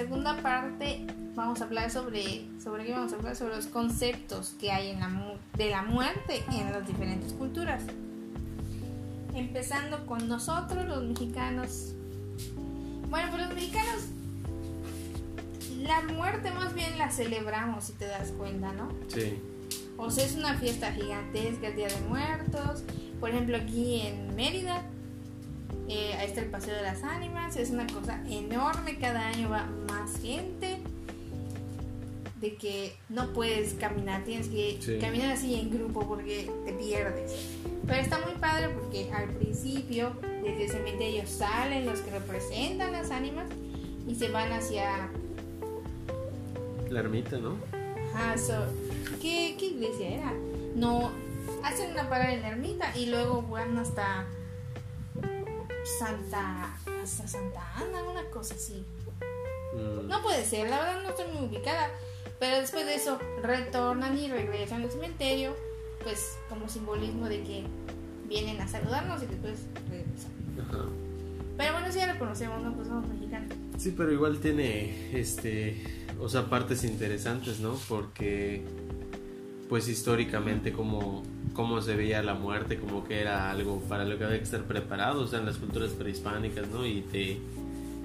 Segunda 0.06 0.40
parte 0.40 1.04
vamos 1.34 1.60
a 1.60 1.64
hablar 1.64 1.90
sobre, 1.90 2.46
sobre 2.62 2.84
qué 2.84 2.92
vamos 2.92 3.12
a 3.12 3.16
hablar 3.16 3.34
sobre 3.34 3.56
los 3.56 3.66
conceptos 3.66 4.54
que 4.60 4.70
hay 4.70 4.90
en 4.90 5.00
la, 5.00 5.10
de 5.56 5.68
la 5.68 5.82
muerte 5.82 6.44
en 6.52 6.70
las 6.70 6.86
diferentes 6.86 7.32
culturas. 7.32 7.82
Empezando 9.34 10.06
con 10.06 10.28
nosotros, 10.28 10.86
los 10.86 11.02
mexicanos. 11.02 11.94
Bueno, 13.10 13.30
pues 13.30 13.46
los 13.46 13.54
mexicanos, 13.54 14.04
la 15.82 16.02
muerte 16.02 16.52
más 16.52 16.72
bien 16.72 16.96
la 16.98 17.10
celebramos, 17.10 17.86
si 17.86 17.92
te 17.94 18.06
das 18.06 18.30
cuenta, 18.30 18.72
¿no? 18.74 18.88
Sí, 19.08 19.40
O 19.96 20.08
sea, 20.08 20.24
es 20.24 20.36
una 20.36 20.54
fiesta 20.54 20.92
gigantesca 20.92 21.66
el 21.66 21.74
Día 21.74 21.88
de 21.88 22.00
Muertos. 22.08 22.84
Por 23.18 23.30
ejemplo, 23.30 23.56
aquí 23.56 24.02
en 24.02 24.36
Mérida, 24.36 24.84
eh, 25.88 26.14
ahí 26.18 26.26
está 26.26 26.40
el 26.40 26.50
Paseo 26.50 26.74
de 26.74 26.82
las 26.82 27.02
Ánimas. 27.02 27.56
Es 27.56 27.70
una 27.70 27.86
cosa 27.86 28.20
enorme. 28.28 28.98
Cada 28.98 29.28
año 29.28 29.48
va 29.50 29.66
más 29.88 30.18
gente. 30.20 30.78
De 32.40 32.54
que 32.56 32.94
no 33.08 33.32
puedes 33.32 33.72
caminar, 33.74 34.22
tienes 34.24 34.48
que 34.48 34.76
Sí. 34.80 34.98
caminar 34.98 35.30
así 35.32 35.54
en 35.58 35.70
grupo 35.70 36.06
porque 36.06 36.50
te 36.66 36.72
pierdes. 36.74 37.32
Pero 37.86 38.00
está 38.00 38.18
muy 38.26 38.34
padre 38.38 38.68
porque 38.68 39.10
al 39.12 39.30
principio, 39.30 40.12
desde 40.42 40.64
el 40.64 40.70
cementerio 40.70 41.26
salen 41.26 41.86
los 41.86 42.00
que 42.00 42.10
representan 42.10 42.92
las 42.92 43.10
ánimas 43.10 43.46
y 44.06 44.14
se 44.16 44.28
van 44.28 44.52
hacia 44.52 45.08
la 46.90 47.00
ermita, 47.00 47.38
¿no? 47.38 47.56
Ajá, 48.14 48.36
so- 48.38 48.66
¿qué, 49.22 49.56
¿qué 49.58 49.66
iglesia 49.66 50.08
era? 50.08 50.32
No, 50.74 51.10
hacen 51.62 51.90
una 51.92 52.08
parada 52.08 52.32
en 52.34 52.42
la 52.42 52.48
ermita 52.50 52.96
y 52.96 53.06
luego 53.06 53.42
van 53.42 53.76
hasta 53.78 54.26
Santa, 55.98 56.76
hasta 57.02 57.28
Santa 57.28 57.62
Ana, 57.76 58.02
una 58.02 58.24
cosa 58.30 58.54
así. 58.54 58.84
Mm, 59.74 60.08
No 60.08 60.22
puede 60.22 60.44
ser, 60.44 60.68
la 60.68 60.78
verdad 60.78 61.02
no 61.02 61.10
estoy 61.10 61.26
muy 61.32 61.46
ubicada, 61.48 61.90
pero 62.38 62.56
después 62.60 62.84
de 62.86 62.94
eso 62.94 63.18
retornan 63.42 64.18
y 64.18 64.28
regresan 64.28 64.82
al 64.82 64.90
cementerio, 64.90 65.54
pues 66.02 66.36
como 66.48 66.68
simbolismo 66.68 67.28
de 67.28 67.42
que 67.42 67.64
vienen 68.28 68.60
a 68.60 68.68
saludarnos 68.68 69.22
y 69.22 69.26
después 69.26 69.60
regresan. 69.88 70.32
Ajá. 70.68 70.84
Pero 71.56 71.72
bueno, 71.72 71.90
sí 71.90 71.98
ya 71.98 72.12
lo 72.12 72.18
conocemos, 72.18 72.62
¿no? 72.62 72.74
Pues 72.74 72.88
somos 72.88 73.08
mexicanos. 73.08 73.52
Sí, 73.78 73.94
pero 73.96 74.12
igual 74.12 74.38
tiene, 74.40 75.18
este, 75.18 75.82
o 76.20 76.28
sea, 76.28 76.46
partes 76.50 76.84
interesantes, 76.84 77.60
¿no? 77.60 77.78
Porque, 77.88 78.62
pues 79.68 79.88
históricamente, 79.88 80.72
como, 80.72 81.22
cómo 81.56 81.80
se 81.80 81.96
veía 81.96 82.22
la 82.22 82.34
muerte, 82.34 82.76
como 82.78 83.02
que 83.02 83.18
era 83.22 83.50
algo 83.50 83.80
para 83.88 84.04
lo 84.04 84.18
que 84.18 84.24
había 84.24 84.36
que 84.36 84.44
estar 84.44 84.62
preparado, 84.64 85.22
o 85.22 85.26
sea, 85.26 85.38
en 85.40 85.46
las 85.46 85.56
culturas 85.56 85.90
prehispánicas, 85.92 86.68
¿no? 86.68 86.86
Y 86.86 87.00
te, 87.00 87.38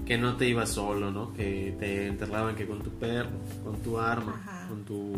que 0.05 0.17
no 0.17 0.37
te 0.37 0.47
ibas 0.47 0.69
solo, 0.69 1.11
¿no? 1.11 1.33
Que 1.33 1.75
te 1.77 2.07
enterraban 2.07 2.55
que 2.55 2.65
con 2.65 2.81
tu 2.81 2.89
perro, 2.91 3.29
con 3.65 3.75
tu 3.81 3.99
arma, 3.99 4.41
Ajá. 4.41 4.69
con 4.69 4.83
tu 4.85 5.13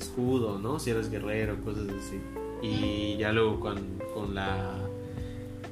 escudo, 0.00 0.58
¿no? 0.58 0.78
Si 0.78 0.90
eres 0.90 1.10
guerrero, 1.10 1.60
cosas 1.62 1.86
así. 1.90 2.18
Y 2.62 3.18
ya 3.18 3.30
luego 3.30 3.60
con, 3.60 3.78
con 4.14 4.34
la, 4.34 4.78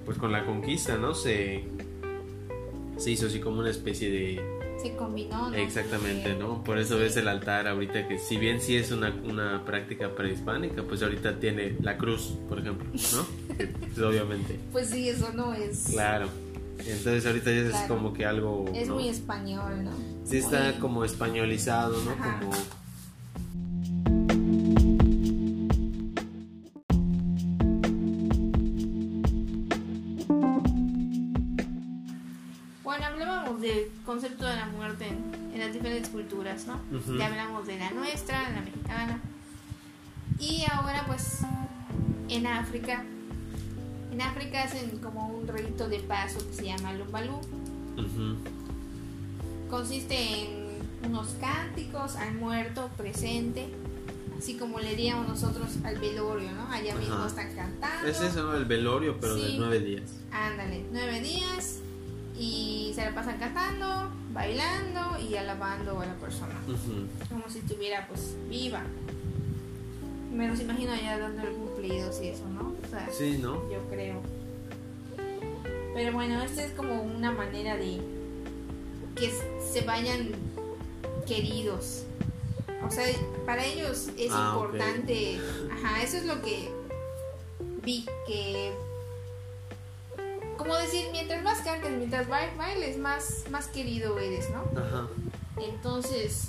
pues 0.05 0.19
con 0.19 0.31
la 0.31 0.45
conquista, 0.45 0.99
¿no? 0.99 1.14
Se, 1.14 1.64
se 2.99 3.11
hizo 3.11 3.26
así 3.29 3.41
como 3.41 3.61
una 3.61 3.71
especie 3.71 4.11
de 4.11 4.62
Se 4.82 4.96
combinó, 4.96 5.50
¿no? 5.50 5.56
Exactamente, 5.56 6.34
¿no? 6.34 6.62
Por 6.64 6.78
eso 6.78 6.98
ves 6.98 7.16
el 7.16 7.28
altar 7.28 7.68
ahorita 7.68 8.08
que 8.08 8.18
si 8.18 8.36
bien 8.36 8.60
sí 8.60 8.76
es 8.76 8.90
una, 8.90 9.10
una 9.24 9.64
práctica 9.64 10.14
prehispánica, 10.14 10.82
pues 10.82 11.02
ahorita 11.02 11.38
tiene 11.38 11.76
la 11.80 11.96
cruz, 11.96 12.34
por 12.48 12.58
ejemplo, 12.58 12.86
¿no? 12.92 13.26
Pues, 13.94 13.98
obviamente. 13.98 14.58
Pues 14.72 14.88
sí, 14.90 15.08
eso 15.08 15.32
no 15.34 15.54
es... 15.54 15.88
Claro. 15.92 16.26
Entonces 16.78 17.24
ahorita 17.26 17.50
ya 17.52 17.60
es 17.60 17.70
Claro. 17.70 17.88
como 17.96 18.12
que 18.12 18.26
algo... 18.26 18.64
Es 18.74 18.88
¿no? 18.88 18.94
muy 18.94 19.08
español, 19.08 19.84
¿no? 19.84 19.90
Sí 20.24 20.38
está 20.38 20.70
Muy- 20.70 20.80
como 20.80 21.04
españolizado, 21.04 22.02
¿no? 22.02 22.10
Ajá. 22.12 22.40
Como... 22.40 22.52
concepto 34.04 34.44
de 34.47 34.56
la 34.56 34.66
muerte 34.66 35.06
en, 35.09 35.52
en 35.54 35.61
las 35.61 35.73
diferentes 35.73 36.09
culturas, 36.11 36.66
¿no? 36.66 36.80
Ujú. 36.97 37.16
Ya 37.18 37.26
hablamos 37.26 37.66
de 37.66 37.78
la 37.78 37.90
nuestra, 37.92 38.49
de 38.49 38.54
la 38.54 38.61
mexicana. 38.61 39.21
Y 40.38 40.64
ahora, 40.73 41.04
pues, 41.06 41.38
en 42.28 42.47
África. 42.47 43.04
En 44.12 44.21
África 44.21 44.62
hacen 44.64 44.99
como 44.99 45.28
un 45.28 45.47
rito 45.49 45.88
de 45.88 46.00
paso 46.00 46.38
que 46.47 46.52
se 46.54 46.64
llama 46.66 46.92
Lumbalú. 46.92 47.37
Ujú. 47.97 48.37
Consiste 49.71 50.42
en 50.42 51.09
unos 51.11 51.28
cánticos 51.40 52.16
al 52.16 52.35
muerto 52.35 52.90
presente, 52.97 53.68
así 54.38 54.54
como 54.54 54.78
le 54.80 54.90
diríamos 54.90 55.28
nosotros 55.28 55.71
al 55.85 55.99
velorio, 55.99 56.50
¿no? 56.52 56.68
Allá 56.71 56.94
mismo 56.94 57.25
están 57.26 57.54
cantando. 57.54 58.06
Es 58.06 58.21
eso, 58.21 58.42
¿no? 58.42 58.54
El 58.54 58.66
velorio, 58.66 59.16
pero 59.21 59.35
de 59.35 59.47
Sí. 59.47 59.56
nueve 59.59 59.80
días. 59.80 60.11
Ándale, 60.30 60.85
nueve 60.92 61.21
días 61.21 61.78
y 62.38 62.72
se 62.94 63.04
la 63.04 63.14
pasan 63.14 63.38
cantando, 63.38 64.11
bailando 64.32 65.18
y 65.20 65.37
alabando 65.37 66.00
a 66.00 66.06
la 66.06 66.14
persona, 66.14 66.54
como 67.28 67.49
si 67.49 67.58
estuviera 67.61 68.06
pues 68.08 68.34
viva. 68.49 68.82
Me 70.32 70.49
los 70.49 70.61
imagino 70.61 70.92
allá 70.92 71.18
dando 71.18 71.42
cumplidos 71.52 72.20
y 72.22 72.28
eso, 72.28 72.46
¿no? 72.49 72.72
O 72.84 72.88
sea, 72.90 73.08
Sí, 73.11 73.38
¿no? 73.40 73.54
yo 73.70 73.78
creo. 73.90 74.20
Pero 75.94 76.12
bueno, 76.12 76.40
esta 76.42 76.64
es 76.64 76.72
como 76.72 77.02
una 77.02 77.30
manera 77.32 77.76
de 77.76 78.00
que 79.14 79.30
se 79.72 79.82
vayan 79.82 80.30
queridos. 81.26 82.04
O 82.87 82.90
sea, 82.90 83.04
para 83.46 83.64
ellos 83.64 84.08
es 84.18 84.32
Ah, 84.32 84.52
importante. 84.54 85.38
Ajá, 85.70 86.02
eso 86.02 86.16
es 86.16 86.25
lo 86.25 86.40
que 86.42 86.70
vi 87.84 88.06
que 88.26 88.72
como 90.73 90.85
decir, 90.85 91.09
mientras 91.12 91.43
más 91.43 91.61
cantes, 91.61 91.91
mientras 91.91 92.26
ba- 92.29 92.50
bailes, 92.57 92.97
más, 92.97 93.45
más 93.50 93.67
querido 93.67 94.19
eres, 94.19 94.49
¿no? 94.50 94.61
Ajá. 94.81 95.07
Entonces, 95.61 96.47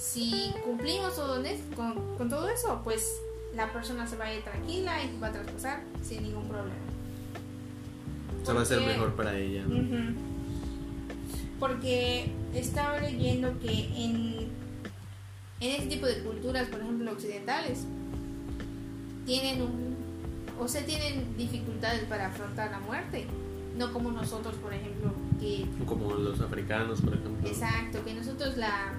si 0.00 0.54
cumplimos 0.64 1.14
todo 1.16 1.42
con, 1.74 2.16
con 2.16 2.30
todo 2.30 2.48
eso, 2.48 2.80
pues 2.82 3.20
la 3.54 3.70
persona 3.74 4.06
se 4.06 4.16
va 4.16 4.24
a 4.26 4.34
ir 4.34 4.42
tranquila 4.42 5.04
y 5.04 5.18
va 5.20 5.26
a 5.28 5.32
traspasar 5.32 5.82
sin 6.02 6.22
ningún 6.22 6.48
problema. 6.48 6.78
O 8.40 8.44
sea, 8.46 8.54
va 8.54 8.62
a 8.62 8.64
ser 8.64 8.80
mejor 8.80 9.14
para 9.14 9.36
ella, 9.36 9.64
¿no? 9.66 9.74
Ujú. 9.76 10.14
Porque 11.60 12.32
estaba 12.54 13.00
leyendo 13.00 13.58
que 13.58 13.70
en, 13.70 14.48
en 15.60 15.70
este 15.72 15.86
tipo 15.88 16.06
de 16.06 16.22
culturas, 16.22 16.68
por 16.68 16.80
ejemplo 16.80 17.12
occidentales, 17.12 17.80
tienen 19.26 19.60
un, 19.60 19.85
o 20.60 20.68
sea, 20.68 20.84
tienen 20.84 21.36
dificultades 21.36 22.04
para 22.04 22.28
afrontar 22.28 22.70
la 22.70 22.80
muerte. 22.80 23.26
No 23.76 23.92
como 23.92 24.10
nosotros, 24.10 24.54
por 24.56 24.72
ejemplo, 24.72 25.12
que 25.38 25.66
Como 25.84 26.14
los 26.14 26.40
africanos, 26.40 27.00
por 27.02 27.14
ejemplo. 27.14 27.48
Exacto, 27.48 28.02
que 28.04 28.14
nosotros 28.14 28.56
la, 28.56 28.94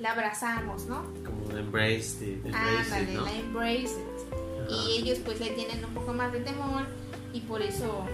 la 0.00 0.12
abrazamos, 0.12 0.86
¿no? 0.86 1.04
Como 1.24 1.46
de 1.54 1.60
embrace, 1.60 2.38
de, 2.42 2.48
embrace 2.48 2.94
Ándale, 2.94 3.14
¿no? 3.14 3.24
la 3.24 3.32
embrace 3.32 3.82
it. 3.84 4.70
Y 4.70 4.98
ellos 4.98 5.18
pues 5.24 5.38
le 5.40 5.50
tienen 5.50 5.84
un 5.84 5.94
poco 5.94 6.12
más 6.12 6.32
de 6.32 6.40
temor 6.40 6.84
y 7.32 7.40
por 7.40 7.62
eso 7.62 8.06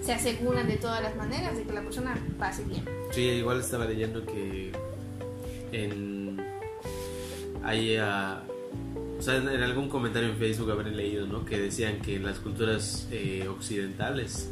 se 0.00 0.12
aseguran 0.12 0.66
de 0.66 0.76
todas 0.76 1.02
las 1.02 1.14
maneras 1.16 1.56
de 1.56 1.62
que 1.62 1.72
la 1.72 1.82
persona 1.82 2.16
pase 2.38 2.64
bien. 2.64 2.84
Sí, 3.12 3.22
igual 3.22 3.60
estaba 3.60 3.84
leyendo 3.84 4.24
que 4.26 4.72
en 5.70 6.40
hay 7.62 7.96
ah, 7.96 8.42
o 9.22 9.24
sea, 9.24 9.36
en 9.36 9.48
en 9.48 9.62
algún 9.62 9.88
comentario 9.88 10.30
en 10.30 10.36
Facebook 10.36 10.72
habré 10.72 10.90
leído, 10.90 11.28
¿no? 11.28 11.44
Que 11.44 11.56
decían 11.60 12.00
que 12.02 12.16
en 12.16 12.24
las 12.24 12.40
culturas 12.40 13.06
eh, 13.12 13.46
occidentales 13.48 14.50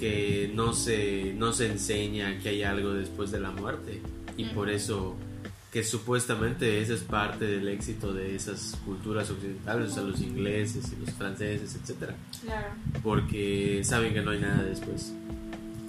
que 0.00 0.50
no 0.54 0.72
se 0.72 1.34
no 1.36 1.52
se 1.52 1.66
enseña 1.70 2.38
que 2.38 2.48
hay 2.48 2.62
algo 2.62 2.94
después 2.94 3.30
de 3.30 3.38
la 3.40 3.50
muerte 3.50 4.00
y 4.38 4.46
por 4.46 4.70
eso 4.70 5.14
que 5.70 5.84
supuestamente 5.84 6.80
ese 6.80 6.94
es 6.94 7.02
parte 7.02 7.44
del 7.44 7.68
éxito 7.68 8.14
de 8.14 8.34
esas 8.34 8.78
culturas 8.86 9.28
occidentales, 9.30 9.90
o 9.90 9.94
sea, 9.94 10.02
los 10.04 10.22
ingleses 10.22 10.90
y 10.94 11.04
los 11.04 11.10
franceses, 11.14 11.76
etcétera 11.78 12.14
Claro. 12.42 12.68
porque 13.02 13.82
saben 13.84 14.14
que 14.14 14.22
no 14.22 14.30
hay 14.30 14.40
nada 14.40 14.62
después 14.62 15.12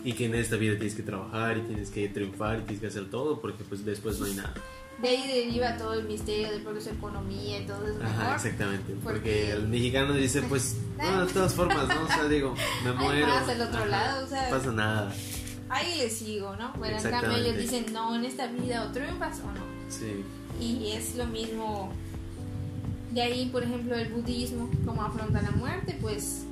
y 0.04 0.12
que 0.12 0.26
en 0.26 0.36
esta 0.36 0.58
vida 0.58 0.74
tienes 0.76 0.96
que 0.96 1.04
trabajar 1.04 1.58
y 1.58 1.62
tienes 1.62 1.90
que 1.90 2.10
triunfar 2.10 2.60
y 2.60 2.62
tienes 2.64 2.82
que 2.82 2.88
hacer 2.88 3.10
todo 3.10 3.40
porque 3.40 3.64
pues 3.64 3.86
después 3.86 4.20
no 4.20 4.26
hay 4.26 4.34
nada. 4.36 4.54
De 5.02 5.10
ahí 5.10 5.28
deriva 5.28 5.78
todo 5.78 5.94
el 5.94 6.06
misterio 6.08 6.52
de 6.52 6.60
por 6.60 6.74
qué 6.74 6.82
su 6.82 6.90
economía 6.90 7.60
y 7.62 7.66
todo 7.68 7.86
eso. 7.88 8.00
Ajá, 8.04 8.18
mejor. 8.20 8.36
exactamente. 8.36 8.94
Porque, 9.04 9.20
Porque- 9.20 9.52
el 9.52 9.68
mexicano 9.68 10.14
dice, 10.14 10.42
pues, 10.44 10.76
no, 10.98 11.26
de 11.26 11.32
todas 11.34 11.54
formas, 11.54 11.88
¿no? 11.88 12.02
O 12.04 12.08
sea, 12.08 12.24
digo, 12.28 12.56
me 12.84 12.94
muero. 12.94 13.28
más 13.28 13.46
del 13.48 13.62
otro 13.62 13.78
Ajá, 13.80 13.86
lado, 13.88 14.26
o 14.26 14.30
sea- 14.30 14.50
No 14.50 14.58
pasa 14.58 14.72
nada. 14.72 15.14
Ahí 15.70 15.96
le 15.98 16.10
sigo, 16.10 16.56
¿no? 16.56 16.74
Pero 16.82 16.98
en 16.98 17.04
cambio 17.12 17.38
ellos 17.38 17.58
dicen, 17.58 17.86
no, 17.94 18.16
en 18.16 18.26
esta 18.26 18.48
vida 18.48 18.86
o 18.86 18.92
triunfas 18.92 19.40
o 19.42 19.52
no. 19.52 19.62
Sí. 19.90 20.24
Y 20.60 20.92
es 20.94 21.16
lo 21.16 21.28
mismo. 21.28 21.92
De 23.12 23.22
ahí, 23.22 23.50
por 23.50 23.64
ejemplo, 23.64 23.96
el 23.96 24.10
budismo, 24.12 24.70
cómo 24.86 25.04
afronta 25.04 25.42
la 25.42 25.52
muerte, 25.52 25.98
pues 26.02 26.44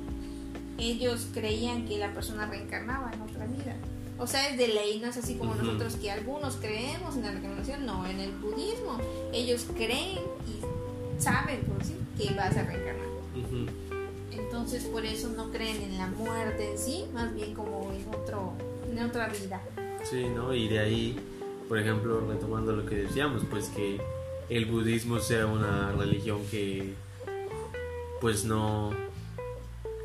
ellos 0.78 1.26
creían 1.32 1.86
que 1.86 1.98
la 1.98 2.12
persona 2.12 2.46
reencarnaba 2.46 3.10
en 3.12 3.22
otra 3.22 3.46
vida. 3.46 3.74
O 4.18 4.26
sea, 4.26 4.48
es 4.48 4.56
de 4.56 4.68
ley, 4.68 4.98
no 4.98 5.08
es 5.08 5.16
así 5.16 5.34
como 5.34 5.54
nosotros 5.54 5.96
que 5.96 6.10
algunos 6.10 6.56
creemos 6.56 7.16
en 7.16 7.22
la 7.22 7.32
reencarnación, 7.32 7.84
no, 7.84 8.06
en 8.06 8.18
el 8.20 8.32
budismo 8.32 8.98
ellos 9.32 9.66
creen 9.74 10.18
y 10.46 11.22
saben, 11.22 11.60
por 11.62 11.84
sí, 11.84 11.94
que 12.16 12.34
vas 12.34 12.56
a 12.56 12.62
reencarnar. 12.62 13.06
Entonces, 14.32 14.84
por 14.84 15.04
eso 15.04 15.28
no 15.36 15.50
creen 15.50 15.82
en 15.82 15.98
la 15.98 16.06
muerte 16.08 16.72
en 16.72 16.78
sí, 16.78 17.04
más 17.12 17.34
bien 17.34 17.54
como 17.54 17.92
en, 17.92 18.08
otro, 18.08 18.52
en 18.90 19.04
otra 19.04 19.28
vida. 19.28 19.60
Sí, 20.08 20.26
¿no? 20.34 20.54
Y 20.54 20.68
de 20.68 20.78
ahí, 20.78 21.18
por 21.68 21.78
ejemplo, 21.78 22.20
retomando 22.20 22.72
lo 22.72 22.86
que 22.86 22.96
decíamos, 22.96 23.42
pues 23.50 23.68
que 23.68 24.00
el 24.48 24.66
budismo 24.66 25.18
sea 25.18 25.46
una 25.46 25.92
religión 25.92 26.40
que, 26.50 26.94
pues 28.20 28.44
no, 28.44 28.92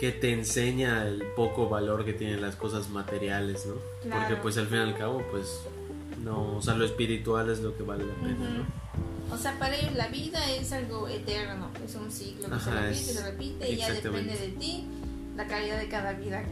que 0.01 0.11
te 0.11 0.33
enseña 0.33 1.07
el 1.07 1.21
poco 1.35 1.69
valor 1.69 2.03
que 2.03 2.11
tienen 2.13 2.41
las 2.41 2.55
cosas 2.57 2.89
materiales, 2.89 3.65
¿no? 3.67 3.75
Claro. 4.01 4.21
Porque 4.27 4.41
pues 4.41 4.57
al 4.57 4.65
fin 4.67 4.77
y 4.79 4.81
al 4.81 4.97
cabo, 4.97 5.23
pues 5.31 5.59
no, 6.23 6.57
o 6.57 6.61
sea, 6.61 6.73
lo 6.73 6.85
espiritual 6.85 7.49
es 7.51 7.59
lo 7.59 7.77
que 7.77 7.83
vale 7.83 8.05
la 8.05 8.15
pena, 8.15 8.49
¿no? 8.49 8.65
O 9.33 9.37
sea, 9.37 9.57
para 9.59 9.75
ellos 9.77 9.93
la 9.95 10.07
vida 10.07 10.39
es 10.55 10.71
algo 10.73 11.07
eterno, 11.07 11.69
es 11.85 11.93
un 11.95 12.11
ciclo 12.11 12.49
que 12.49 12.59
se 12.59 12.71
repite, 12.71 12.89
es- 12.91 13.05
se 13.15 13.31
repite 13.31 13.71
y 13.71 13.77
ya 13.77 13.93
depende 13.93 14.35
de 14.35 14.47
ti 14.59 14.85
la 15.37 15.45
calidad 15.47 15.77
de 15.79 15.87
cada 15.87 16.13
vida 16.13 16.43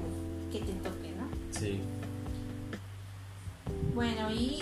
que, 0.52 0.60
que 0.60 0.66
te 0.66 0.72
toque, 0.74 1.12
¿no? 1.18 1.28
Sí. 1.60 1.80
Bueno, 3.96 4.32
y 4.32 4.60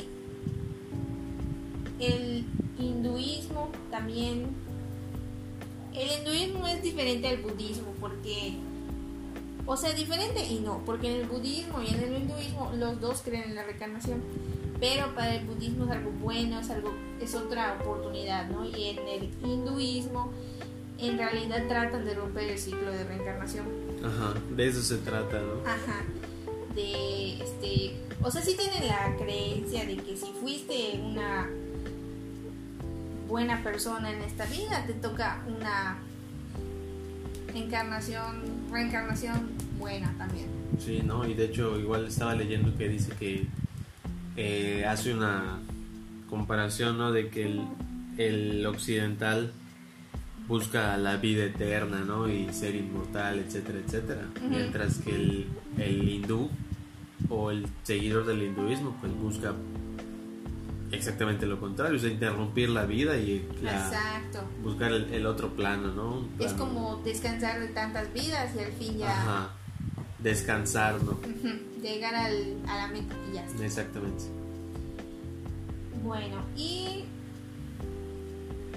el 1.99 2.45
hinduismo 2.79 3.69
también. 3.91 4.47
El 5.93 6.09
hinduismo 6.19 6.67
es 6.67 6.81
diferente 6.81 7.27
al 7.27 7.37
budismo 7.37 7.93
porque. 7.99 8.53
O 9.67 9.75
sea, 9.75 9.91
diferente 9.91 10.43
y 10.45 10.59
no, 10.59 10.81
porque 10.85 11.13
en 11.13 11.21
el 11.21 11.27
budismo 11.27 11.81
y 11.81 11.93
en 11.93 12.01
el 12.01 12.21
hinduismo 12.21 12.71
los 12.75 12.99
dos 13.01 13.21
creen 13.21 13.49
en 13.49 13.55
la 13.55 13.63
reencarnación. 13.63 14.23
Pero 14.79 15.13
para 15.13 15.35
el 15.35 15.45
budismo 15.45 15.85
es 15.85 15.91
algo 15.91 16.11
bueno, 16.21 16.59
es 16.59 16.69
algo 16.69 16.93
es 17.19 17.35
otra 17.35 17.77
oportunidad, 17.81 18.49
¿no? 18.49 18.63
Y 18.63 18.89
en 18.89 18.99
el 19.07 19.29
hinduismo 19.43 20.31
en 20.99 21.17
realidad 21.17 21.67
tratan 21.67 22.05
de 22.05 22.13
romper 22.13 22.49
el 22.49 22.57
ciclo 22.57 22.91
de 22.91 23.03
reencarnación. 23.03 23.65
Ajá, 24.03 24.33
de 24.55 24.67
eso 24.67 24.81
se 24.81 24.97
trata, 24.97 25.39
¿no? 25.39 25.69
Ajá. 25.69 26.01
De 26.73 27.43
este. 27.43 27.97
O 28.23 28.31
sea, 28.31 28.41
sí 28.41 28.55
tienen 28.55 28.87
la 28.87 29.15
creencia 29.17 29.85
de 29.85 29.97
que 29.97 30.15
si 30.15 30.27
fuiste 30.39 30.99
una 31.03 31.49
buena 33.27 33.61
persona 33.63 34.11
en 34.11 34.21
esta 34.21 34.45
vida, 34.45 34.85
te 34.87 34.93
toca 34.93 35.43
una 35.47 35.97
encarnación, 37.53 38.41
reencarnación 38.71 39.49
buena 39.79 40.13
también. 40.17 40.47
Sí, 40.79 41.01
¿no? 41.03 41.27
Y 41.27 41.33
de 41.33 41.45
hecho 41.45 41.79
igual 41.79 42.05
estaba 42.05 42.35
leyendo 42.35 42.75
que 42.77 42.89
dice 42.89 43.11
que 43.17 43.45
eh, 44.35 44.85
hace 44.85 45.13
una 45.13 45.59
comparación, 46.29 46.97
¿no? 46.97 47.11
De 47.11 47.29
que 47.29 47.45
el, 47.45 47.61
el 48.17 48.65
occidental 48.65 49.51
busca 50.47 50.95
la 50.97 51.17
vida 51.17 51.45
eterna, 51.45 52.01
¿no? 52.01 52.29
Y 52.29 52.51
ser 52.53 52.75
inmortal, 52.75 53.39
etcétera, 53.39 53.79
etcétera. 53.85 54.21
Mientras 54.49 54.99
que 54.99 55.15
el, 55.15 55.47
el 55.77 56.07
hindú 56.07 56.49
o 57.29 57.51
el 57.51 57.67
seguidor 57.83 58.25
del 58.25 58.43
hinduismo 58.43 58.95
pues 59.01 59.11
busca 59.13 59.53
exactamente 60.91 61.45
lo 61.45 61.59
contrario, 61.59 61.97
o 61.97 61.99
sea, 61.99 62.09
interrumpir 62.09 62.69
la 62.69 62.85
vida 62.85 63.17
y 63.17 63.47
la- 63.61 63.91
buscar 64.63 64.91
el, 64.91 65.13
el 65.13 65.25
otro 65.25 65.49
plano, 65.55 65.93
¿no? 65.93 66.27
Es 66.39 66.53
como 66.53 66.97
descansar 67.03 67.59
de 67.59 67.67
tantas 67.67 68.11
vidas 68.13 68.53
y 68.55 68.59
al 68.59 68.71
fin 68.73 68.97
ya 68.97 69.09
Ajá. 69.09 69.49
Descansar, 70.19 71.01
¿no? 71.03 71.19
llegar 71.81 72.15
al, 72.15 72.57
a 72.67 72.77
la 72.77 72.87
meta 72.87 73.13
y 73.31 73.35
ya 73.35 73.45
está. 73.45 73.63
Exactamente. 73.65 74.23
Bueno, 76.03 76.37
y 76.55 77.03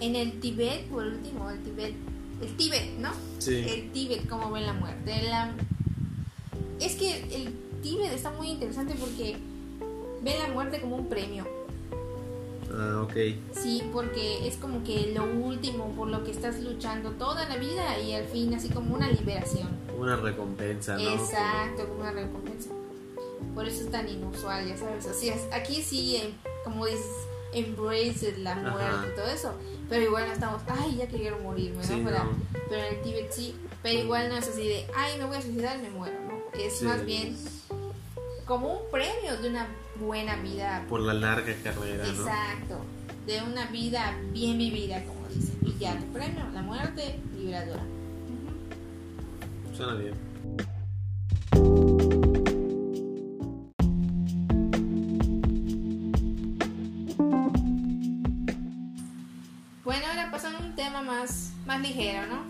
en 0.01 0.17
el 0.17 0.41
Tibet, 0.41 0.87
por 0.89 1.05
último, 1.07 1.51
el 1.51 1.59
Tibet, 1.63 1.95
el 2.43 2.57
Tíbet, 2.57 2.99
¿no? 2.99 3.11
Sí. 3.39 3.57
El 3.57 3.91
Tíbet, 3.93 4.29
cómo 4.29 4.51
ven 4.51 4.67
la 4.67 4.73
muerte. 4.73 5.23
La- 5.29 5.53
Es 6.81 6.97
que 6.97 7.23
el 7.37 7.53
Tíbet 7.83 8.13
está 8.13 8.31
muy 8.31 8.49
interesante 8.49 8.95
porque 8.99 9.37
ven 10.23 10.39
la 10.39 10.49
muerte 10.49 10.81
como 10.81 10.97
un 10.97 11.09
premio. 11.09 11.47
Ah, 12.73 13.03
ok. 13.03 13.13
Sí, 13.53 13.83
porque 13.93 14.47
es 14.47 14.57
como 14.57 14.85
que 14.85 15.13
lo 15.15 15.25
último 15.25 15.93
por 15.97 16.09
lo 16.09 16.23
que 16.25 16.31
estás 16.31 16.61
luchando 16.61 17.11
toda 17.13 17.49
la 17.49 17.57
vida 17.57 17.99
y 17.99 18.13
al 18.15 18.25
fin 18.25 18.55
así 18.55 18.69
como 18.69 18.95
una 18.95 19.09
liberación. 19.11 19.69
Una 19.99 20.17
recompensa, 20.17 20.97
¿no? 20.97 21.01
Exacto, 21.11 21.87
como 21.89 22.01
una 22.03 22.13
recompensa. 22.13 22.71
Por 23.55 23.67
eso 23.67 23.85
es 23.85 23.91
tan 23.91 24.09
inusual, 24.09 24.67
ya 24.69 24.77
sabes. 24.77 25.07
Así 25.07 25.29
es. 25.29 25.43
Aquí 25.53 25.83
sí, 25.83 26.35
como 26.65 26.87
dices, 26.87 27.05
embrace 27.53 28.37
la 28.39 28.53
Ajá. 28.53 28.71
muerte 28.71 29.09
y 29.13 29.17
todo 29.17 29.27
eso. 29.27 29.53
Pero 29.89 30.05
igual 30.05 30.27
no 30.29 30.33
estamos, 30.33 30.63
ay, 30.69 30.97
ya 30.97 31.07
quiero 31.09 31.39
morirme, 31.41 31.79
¿no? 31.79 31.83
Sí, 31.83 32.01
Para- 32.05 32.23
no. 32.25 32.31
Pero 32.69 32.83
en 32.87 32.95
el 32.95 33.03
Tíbet 33.03 33.33
sí. 33.33 33.57
Pero 33.83 33.99
igual 34.01 34.29
no 34.29 34.37
es 34.37 34.47
así 34.47 34.69
de, 34.69 34.87
ay, 34.95 35.19
me 35.19 35.25
voy 35.25 35.37
a 35.39 35.43
suicidar 35.43 35.79
y 35.79 35.83
me 35.83 35.91
muero, 35.91 36.17
¿no? 36.21 36.39
Es 36.59 36.79
Sí. 36.79 36.85
más 36.85 37.05
bien 37.05 37.37
como 38.47 38.75
un 38.75 38.91
premio 38.91 39.37
de 39.41 39.49
una 39.49 39.67
buena 40.01 40.37
vida. 40.37 40.85
Por 40.89 41.01
la 41.01 41.15
larga 41.15 41.55
carrera, 41.63 42.05
¿no? 42.05 42.11
Exacto. 42.11 42.81
De 43.27 43.43
una 43.43 43.67
vida 43.67 44.17
bien 44.33 44.59
vivida, 44.59 45.05
como 45.05 45.29
dicen. 45.29 45.59
Y 45.63 45.79
ya 45.79 45.99
tu 45.99 46.07
premio, 46.07 46.49
la 46.53 46.63
muerte 46.63 47.21
liberadora. 47.37 47.83
Suena 49.77 49.95
bien. 49.95 50.15
Bueno, 59.85 60.07
ahora 60.09 60.31
pasando 60.31 60.59
a 60.59 60.63
un 60.63 60.75
tema 60.75 61.03
más, 61.03 61.53
más 61.67 61.81
ligero, 61.81 62.27
¿no? 62.27 62.43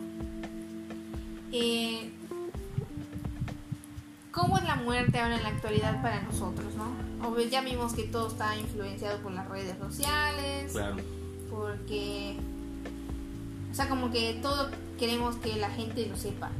Eh, 1.52 2.12
¿Cómo 4.40 4.56
es 4.58 4.64
la 4.64 4.76
muerte 4.76 5.18
ahora 5.18 5.36
en 5.36 5.42
la 5.42 5.50
actualidad 5.50 6.00
para 6.02 6.22
nosotros, 6.22 6.72
no? 6.74 7.28
Obvio, 7.28 7.46
ya 7.48 7.60
vimos 7.60 7.92
que 7.92 8.04
todo 8.04 8.28
está 8.28 8.56
influenciado 8.56 9.18
por 9.18 9.32
las 9.32 9.48
redes 9.48 9.76
sociales, 9.78 10.72
Claro. 10.72 10.96
porque... 11.50 12.36
O 13.70 13.74
sea, 13.74 13.88
como 13.88 14.10
que 14.10 14.38
todo 14.42 14.70
queremos 14.98 15.36
que 15.36 15.56
la 15.56 15.70
gente 15.70 16.06
lo 16.06 16.16
sepa. 16.16 16.50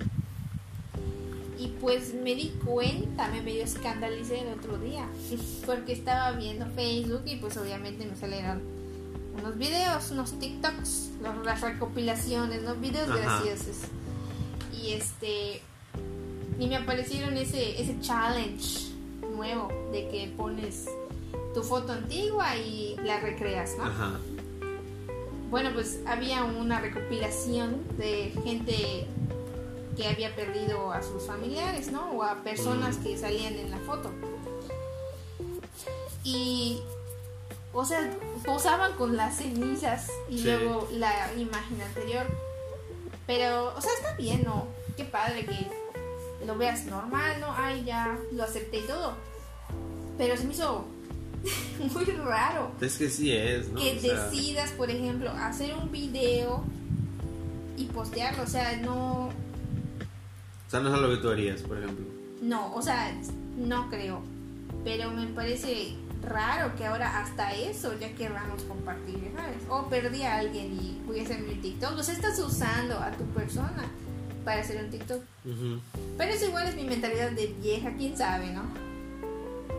Y 1.58 1.68
pues 1.80 2.14
me 2.14 2.34
di 2.34 2.50
cuenta, 2.64 3.28
me 3.28 3.42
medio 3.42 3.64
escandalicé 3.64 4.40
el 4.40 4.58
otro 4.58 4.78
día, 4.78 5.06
porque 5.66 5.92
estaba 5.92 6.32
viendo 6.32 6.66
Facebook 6.74 7.22
y 7.26 7.36
pues 7.36 7.56
obviamente 7.56 8.06
me 8.06 8.16
salieron 8.16 8.62
unos 9.38 9.56
videos, 9.58 10.10
unos 10.10 10.38
TikToks, 10.38 11.10
los- 11.22 11.44
las 11.44 11.60
recopilaciones, 11.60 12.62
¿no? 12.62 12.74
Videos 12.76 13.08
Ajá. 13.10 13.18
graciosos. 13.18 13.76
Y 14.80 14.92
este. 14.92 15.62
Y 16.60 16.68
me 16.68 16.76
aparecieron 16.76 17.36
ese, 17.36 17.80
ese 17.80 17.98
challenge 18.00 18.90
nuevo 19.34 19.68
de 19.92 20.08
que 20.08 20.32
pones 20.36 20.86
tu 21.54 21.62
foto 21.62 21.92
antigua 21.92 22.54
y 22.56 22.94
la 23.02 23.18
recreas, 23.18 23.76
¿no? 23.78 23.84
Ajá. 23.84 24.20
Bueno, 25.50 25.70
pues 25.74 25.98
había 26.06 26.44
una 26.44 26.78
recopilación 26.80 27.82
de 27.96 28.32
gente 28.44 29.06
que 29.96 30.06
había 30.06 30.36
perdido 30.36 30.92
a 30.92 31.02
sus 31.02 31.24
familiares, 31.26 31.90
¿no? 31.90 32.12
O 32.12 32.22
a 32.22 32.36
personas 32.44 32.98
que 32.98 33.16
salían 33.18 33.54
en 33.54 33.70
la 33.70 33.78
foto. 33.78 34.10
Y, 36.22 36.80
o 37.72 37.84
sea, 37.84 38.10
posaban 38.44 38.92
con 38.92 39.16
las 39.16 39.38
cenizas 39.38 40.10
y 40.28 40.38
Sí. 40.38 40.44
luego 40.44 40.86
la 40.92 41.32
imagen 41.36 41.80
anterior. 41.80 42.26
Pero, 43.26 43.74
o 43.76 43.80
sea, 43.80 43.90
está 43.94 44.14
bien, 44.16 44.42
¿no? 44.44 44.66
Qué 44.96 45.04
padre 45.04 45.44
que 45.46 45.66
lo 46.46 46.56
veas 46.56 46.86
normal, 46.86 47.40
¿no? 47.40 47.52
Ay, 47.56 47.84
ya 47.84 48.18
lo 48.32 48.42
acepté 48.44 48.78
y 48.80 48.82
todo. 48.82 49.14
Pero 50.18 50.36
se 50.36 50.44
me 50.44 50.52
hizo 50.52 50.84
muy 51.94 52.04
raro 52.04 52.72
Es 52.80 52.98
que 52.98 53.08
sí 53.08 53.32
es, 53.32 53.68
¿no? 53.68 53.80
que 53.80 53.96
O 53.96 54.00
sea, 54.00 54.24
decidas, 54.24 54.70
por 54.72 54.90
ejemplo, 54.90 55.30
hacer 55.30 55.74
un 55.74 55.90
video 55.90 56.62
y 57.76 57.84
postearlo. 57.86 58.42
O 58.42 58.46
sea, 58.46 58.76
no, 58.76 59.28
o 59.28 60.70
sea, 60.70 60.80
no 60.80 60.88
es 60.88 60.94
algo 60.94 61.10
que 61.10 61.16
tú 61.22 61.30
harías, 61.30 61.62
por 61.62 61.78
ejemplo. 61.78 62.04
no, 62.42 62.74
o 62.74 62.82
sea, 62.82 63.12
no 63.56 63.88
creo. 63.90 64.20
Pero 64.84 65.10
me 65.10 65.26
parece 65.26 65.94
raro 66.22 66.74
que 66.76 66.86
ahora 66.86 67.20
hasta 67.20 67.52
eso 67.54 67.98
ya 67.98 68.14
queramos 68.14 68.62
compartir, 68.62 69.32
¿sabes? 69.34 69.56
O 69.68 69.88
perdí 69.88 70.22
a 70.22 70.36
alguien 70.36 70.72
y 70.72 71.00
voy 71.06 71.20
a 71.20 71.22
hacer 71.22 71.40
mi 71.40 71.54
TikTok. 71.54 71.98
O 71.98 72.02
sea, 72.02 72.14
estás 72.14 72.38
usando 72.38 72.98
a 72.98 73.10
tu 73.12 73.24
persona 73.26 73.84
para 74.44 74.60
hacer 74.60 74.82
un 74.82 74.90
TikTok. 74.90 75.22
Pero 76.18 76.32
eso 76.32 76.46
igual 76.46 76.68
es 76.68 76.76
mi 76.76 76.84
mentalidad 76.84 77.30
de 77.30 77.46
vieja, 77.60 77.92
quién 77.96 78.16
sabe, 78.16 78.50
¿no? 78.52 78.62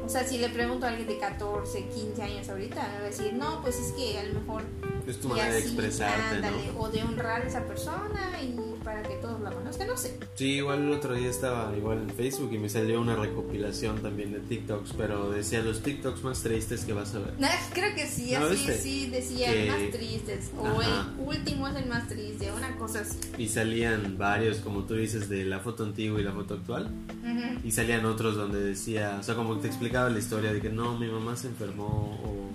O 0.03 0.09
sea, 0.09 0.25
si 0.25 0.37
le 0.39 0.49
pregunto 0.49 0.85
a 0.85 0.89
alguien 0.89 1.07
de 1.07 1.17
14, 1.19 1.85
15 1.87 2.21
años 2.21 2.49
ahorita, 2.49 2.75
me 2.75 2.99
va 2.99 3.05
a 3.05 3.09
decir, 3.09 3.33
no, 3.33 3.61
pues 3.61 3.77
es 3.77 3.91
que 3.93 4.19
a 4.19 4.23
lo 4.23 4.39
mejor 4.39 4.63
Es 5.07 5.19
tu 5.19 5.29
manera 5.29 5.53
de 5.53 5.59
expresarte, 5.59 6.35
ándale, 6.35 6.67
¿no? 6.73 6.79
o 6.79 6.89
de 6.89 7.03
honrar 7.03 7.43
a 7.43 7.45
esa 7.45 7.63
persona 7.65 8.41
y 8.41 8.47
para 8.91 9.03
que 9.07 9.15
todos 9.15 9.39
la 9.39 9.51
conozcan, 9.51 9.87
no 9.87 9.95
sé. 9.95 10.17
Sí, 10.35 10.55
igual 10.55 10.83
el 10.83 10.91
otro 10.91 11.13
día 11.15 11.29
estaba 11.29 11.73
igual 11.77 11.99
en 11.99 12.09
Facebook 12.09 12.49
y 12.51 12.57
me 12.57 12.67
salió 12.67 12.99
una 12.99 13.15
recopilación 13.15 14.01
también 14.01 14.33
de 14.33 14.39
TikToks, 14.39 14.93
pero 14.97 15.31
decía 15.31 15.61
los 15.61 15.81
TikToks 15.81 16.23
más 16.23 16.41
tristes 16.43 16.83
que 16.83 16.91
vas 16.91 17.15
a 17.15 17.19
ver. 17.19 17.33
Creo 17.73 17.95
que 17.95 18.05
sí, 18.07 18.33
¿No 18.37 18.47
así, 18.47 18.67
sí, 18.81 19.09
decía 19.09 19.51
Que- 19.53 19.63
el 19.63 19.69
más 19.71 19.91
tristes, 19.97 20.51
o 20.57 20.67
Ajá. 20.67 21.07
el 21.17 21.25
último 21.25 21.67
es 21.69 21.75
el 21.77 21.85
más 21.87 22.07
triste, 22.09 22.51
una 22.51 22.75
cosa 22.77 22.99
así. 23.01 23.17
Y 23.37 23.47
salían 23.47 24.17
varios, 24.17 24.57
como 24.57 24.83
tú 24.83 24.95
dices, 24.95 25.29
de 25.29 25.45
la 25.45 25.59
foto 25.59 25.83
antigua 25.83 26.19
y 26.19 26.23
la 26.23 26.33
foto 26.33 26.55
actual. 26.55 26.89
Ujú. 27.23 27.65
Y 27.67 27.71
salían 27.71 28.05
otros 28.05 28.35
donde 28.35 28.59
decía, 28.61 29.17
o 29.19 29.23
sea, 29.23 29.35
como 29.35 29.55
que 29.55 29.61
te 29.61 29.67
explicaba 29.67 30.09
la 30.09 30.19
historia 30.19 30.51
de 30.51 30.59
que 30.59 30.69
no, 30.69 30.97
mi 30.99 31.07
mamá 31.07 31.37
se 31.37 31.47
enfermó 31.47 32.19
o 32.25 32.51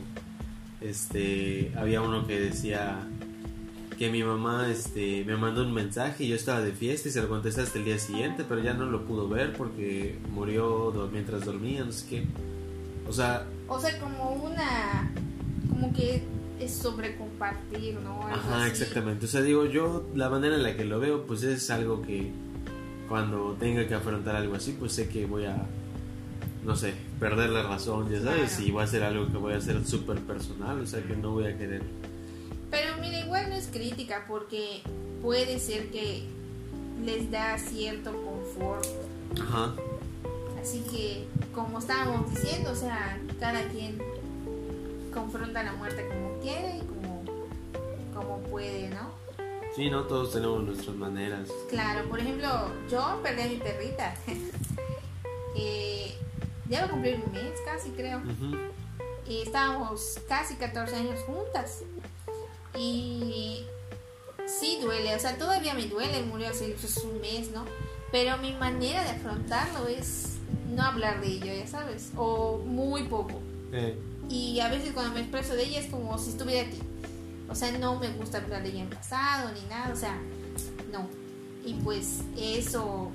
este, 0.81 1.73
había 1.77 2.03
uno 2.03 2.27
que 2.27 2.39
decía 2.39 2.99
que 3.99 4.11
mi 4.11 4.23
mamá 4.23 4.69
este, 4.71 5.25
me 5.25 5.37
mandó 5.37 5.63
un 5.63 5.73
mensaje 5.73 6.25
y 6.25 6.29
yo 6.29 6.37
estaba 6.37 6.61
de 6.61 6.73
fiesta 6.73 7.09
y 7.09 7.13
se 7.13 7.23
lo 7.23 7.29
contesté 7.29 7.63
hasta 7.63 7.79
el 7.79 7.85
día 7.85 7.99
siguiente, 7.99 8.45
pero 8.49 8.61
ya 8.63 8.75
no 8.75 8.87
lo 8.87 9.05
pudo 9.07 9.29
ver 9.29 9.53
porque 9.57 10.19
murió 10.33 11.09
mientras 11.13 11.45
dormía, 11.45 11.85
no 11.85 11.93
sé 11.93 12.07
qué. 12.09 12.25
O 13.09 13.13
sea, 13.13 13.47
O 13.69 13.79
sea, 13.81 13.99
como 14.01 14.33
una, 14.35 15.11
como 15.71 15.93
que 15.93 16.23
es 16.61 16.73
sobre 16.75 17.17
compartir, 17.17 17.95
¿no? 18.01 18.23
Algo 18.27 18.35
Ajá, 18.37 18.63
así. 18.63 18.71
exactamente. 18.71 19.27
O 19.27 19.29
sea, 19.29 19.43
digo, 19.43 19.65
yo 19.67 20.07
la 20.15 20.29
manera 20.29 20.57
en 20.57 20.63
la 20.63 20.77
que 20.77 20.85
lo 20.85 21.01
veo, 21.01 21.25
pues 21.27 21.43
es 21.43 21.71
algo 21.71 22.03
que 22.03 22.31
cuando 23.09 23.57
tenga 23.61 23.87
que 23.87 23.95
afrontar 23.95 24.37
algo 24.37 24.55
así, 24.57 24.75
pues 24.79 24.93
sé 24.93 25.09
que 25.09 25.27
voy 25.27 25.45
a, 25.45 25.57
no 26.65 26.75
sé, 26.77 26.95
perder 27.21 27.51
la 27.51 27.63
razón, 27.63 28.11
ya 28.11 28.21
sabes, 28.21 28.51
Claro. 28.57 28.67
y 28.67 28.71
va 28.73 28.83
a 28.83 28.87
ser 28.89 29.05
algo 29.05 29.27
que 29.31 29.37
voy 29.39 29.53
a 29.55 29.59
hacer 29.59 29.85
súper 29.87 30.19
personal, 30.21 30.81
o 30.81 30.87
sea, 30.87 31.01
que 31.03 31.15
no 31.17 31.31
voy 31.31 31.45
a 31.47 31.57
querer. 31.57 31.83
Mira, 33.07 33.21
igual 33.21 33.51
no 33.51 33.57
es 33.57 33.69
crítica 33.69 34.25
porque 34.27 34.83
puede 35.23 35.59
ser 35.61 35.91
que 35.91 36.25
les 37.05 37.31
da 37.31 37.57
cierto 37.59 38.13
confort. 38.13 38.87
Ajá, 39.41 39.75
Así 40.61 40.81
que, 40.91 41.29
como 41.55 41.79
estábamos 41.79 42.29
diciendo, 42.29 42.73
o 42.73 42.75
sea, 42.75 43.21
cada 43.39 43.63
quien 43.69 44.03
confronta 45.15 45.63
la 45.63 45.73
muerte 45.75 46.09
como 46.09 46.41
quiere 46.41 46.79
y 46.79 46.81
como, 46.81 47.23
como 48.13 48.39
puede, 48.51 48.89
¿no? 48.89 49.15
sí, 49.77 49.89
no, 49.91 50.03
todos 50.05 50.33
tenemos 50.33 50.65
nuestras 50.65 50.97
maneras. 50.97 51.49
Claro, 51.71 52.09
por 52.09 52.19
ejemplo, 52.19 52.49
yo 52.91 53.21
perdí 53.23 53.43
a 53.43 53.47
mi 53.47 53.57
perrita. 53.57 54.15
Eh, 55.59 56.15
ya 56.69 56.81
va 56.81 56.87
a 56.87 56.91
cumplir 56.91 57.19
un 57.25 57.33
mes 57.33 57.59
casi, 57.65 57.89
creo. 57.93 58.21
Y 59.27 59.41
estábamos 59.41 60.21
casi 60.29 60.57
14 60.57 60.97
años 60.97 61.21
juntas. 61.21 61.83
Y 62.79 63.65
sí 64.47 64.79
duele, 64.81 65.15
o 65.15 65.19
sea, 65.19 65.37
todavía 65.39 65.75
me 65.75 65.87
duele, 65.87 66.23
murió 66.23 66.49
hace 66.49 66.77
pues, 66.81 66.97
un 66.99 67.21
mes, 67.21 67.51
¿no? 67.51 67.65
Pero 68.13 68.37
mi 68.39 68.53
manera 68.53 69.03
de 69.03 69.11
afrontarlo 69.11 69.89
es 69.89 70.37
no 70.75 70.83
hablar 70.83 71.21
de 71.21 71.29
ello, 71.29 71.53
ya 71.53 71.67
sabes, 71.67 72.11
o 72.17 72.59
muy 72.59 73.05
poco. 73.05 73.41
Eh, 73.73 73.99
Y 74.29 74.61
a 74.61 74.69
veces 74.69 74.93
cuando 74.93 75.15
me 75.15 75.21
expreso 75.21 75.55
de 75.55 75.65
ella 75.65 75.81
es 75.81 75.87
como 75.87 76.19
si 76.19 76.31
estuviera 76.31 76.67
aquí. 76.67 76.79
O 77.49 77.55
sea, 77.55 77.77
no 77.79 77.99
me 77.99 78.11
gusta 78.11 78.39
hablar 78.39 78.63
de 78.63 78.71
ella 78.71 78.83
en 78.83 78.91
pasado 78.91 79.51
ni 79.53 79.69
nada, 79.69 79.93
o 79.93 79.97
sea, 79.97 80.19
no. 80.93 81.09
Y 81.65 81.75
pues 81.75 82.23
eso 82.37 83.11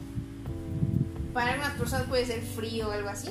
para 1.34 1.54
algunas 1.54 1.74
personas 1.74 2.08
puede 2.08 2.26
ser 2.26 2.42
frío 2.42 2.90
o 2.90 2.92
algo 2.92 3.10
así. 3.10 3.30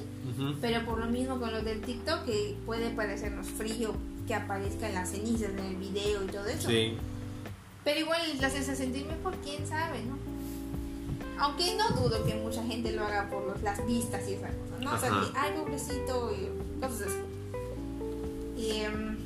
Pero 0.60 0.84
por 0.86 0.98
lo 0.98 1.06
mismo 1.06 1.38
con 1.38 1.52
lo 1.52 1.62
del 1.62 1.82
TikTok, 1.82 2.24
que 2.24 2.56
puede 2.64 2.90
parecernos 2.90 3.46
frío 3.46 3.94
que 4.30 4.36
aparezcan 4.36 4.94
las 4.94 5.10
cenizas 5.10 5.50
en 5.50 5.58
el 5.58 5.74
video 5.74 6.22
y 6.22 6.26
todo 6.28 6.46
eso. 6.46 6.68
Sí, 6.68 6.96
Pero 7.82 7.98
igual 7.98 8.20
las 8.40 8.54
hace 8.54 8.76
sentir 8.76 9.04
mejor, 9.06 9.34
quién 9.42 9.66
sabe, 9.66 10.04
¿no? 10.04 10.16
Aunque 11.42 11.74
no 11.74 11.88
dudo 12.00 12.24
que 12.24 12.34
mucha 12.36 12.62
gente 12.62 12.92
lo 12.92 13.02
haga 13.04 13.28
por 13.28 13.42
los- 13.44 13.60
las 13.62 13.84
vistas 13.84 14.22
y 14.28 14.34
esas 14.34 14.52
cosas, 14.54 14.84
¿no? 14.84 14.94
O 14.94 14.98
sea, 14.98 15.08
Ajá. 15.10 15.32
que, 15.32 15.38
ay, 15.38 15.52
pobrecito, 15.58 16.30
y 16.32 16.80
cosas 16.80 17.08
así. 17.08 17.18
Y, 18.56 18.70
em, 18.82 19.16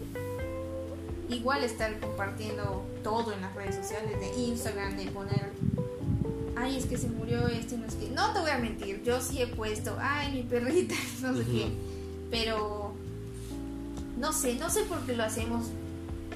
igual 1.28 1.64
estar 1.64 2.00
compartiendo 2.00 2.82
todo 3.02 3.32
en 3.34 3.42
las 3.42 3.54
redes 3.54 3.74
sociales, 3.74 4.18
de 4.18 4.34
Instagram, 4.42 4.96
de 4.96 5.06
poner, 5.10 5.52
ay, 6.56 6.78
es 6.78 6.86
que 6.86 6.96
se 6.96 7.08
murió 7.08 7.46
este, 7.48 7.76
no 7.76 7.84
es 7.84 7.94
que. 7.96 8.08
No 8.08 8.32
te 8.32 8.38
voy 8.40 8.50
a 8.52 8.58
mentir, 8.58 9.02
yo 9.02 9.20
sí 9.20 9.42
he 9.42 9.48
puesto, 9.48 9.98
ay, 10.00 10.32
mi 10.32 10.42
perrita, 10.44 10.94
no 11.20 11.36
sé 11.36 11.44
qué. 11.44 11.66
Pero, 12.30 12.83
no 14.18 14.32
sé, 14.32 14.54
no 14.56 14.70
sé 14.70 14.82
por 14.84 14.98
qué 15.00 15.16
lo 15.16 15.24
hacemos. 15.24 15.66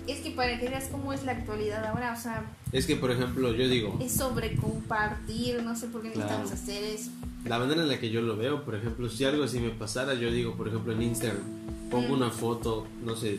Es 0.07 0.21
que 0.21 0.31
para 0.31 0.59
que 0.59 0.69
veas 0.69 0.89
cómo 0.91 1.13
es 1.13 1.25
la 1.25 1.33
actualidad 1.33 1.85
ahora, 1.85 2.15
o 2.19 2.21
sea, 2.21 2.43
es 2.73 2.87
que 2.87 2.97
por 2.97 3.11
ejemplo, 3.11 3.53
yo 3.55 3.69
digo, 3.69 3.99
es 4.01 4.13
sobre 4.15 4.57
compartir, 4.57 5.63
no 5.63 5.77
sé 5.77 5.89
por 5.89 6.01
qué 6.03 6.13
Claro. 6.13 6.39
necesitamos 6.43 6.53
hacer 6.53 6.83
eso. 6.85 7.11
La 7.45 7.59
manera 7.59 7.83
en 7.83 7.89
la 7.89 7.99
que 8.01 8.11
yo 8.11 8.23
lo 8.23 8.37
veo, 8.37 8.65
por 8.65 8.75
ejemplo, 8.75 9.09
si 9.11 9.25
algo 9.25 9.45
así 9.45 9.61
me 9.61 9.69
pasara, 9.71 10.15
yo 10.15 10.31
digo, 10.31 10.55
por 10.57 10.69
ejemplo, 10.69 10.93
en 10.93 11.03
Instagram, 11.03 11.43
pongo 11.91 12.09
Mm. 12.09 12.13
una 12.13 12.31
foto, 12.31 12.87
no 13.05 13.17
sé, 13.17 13.39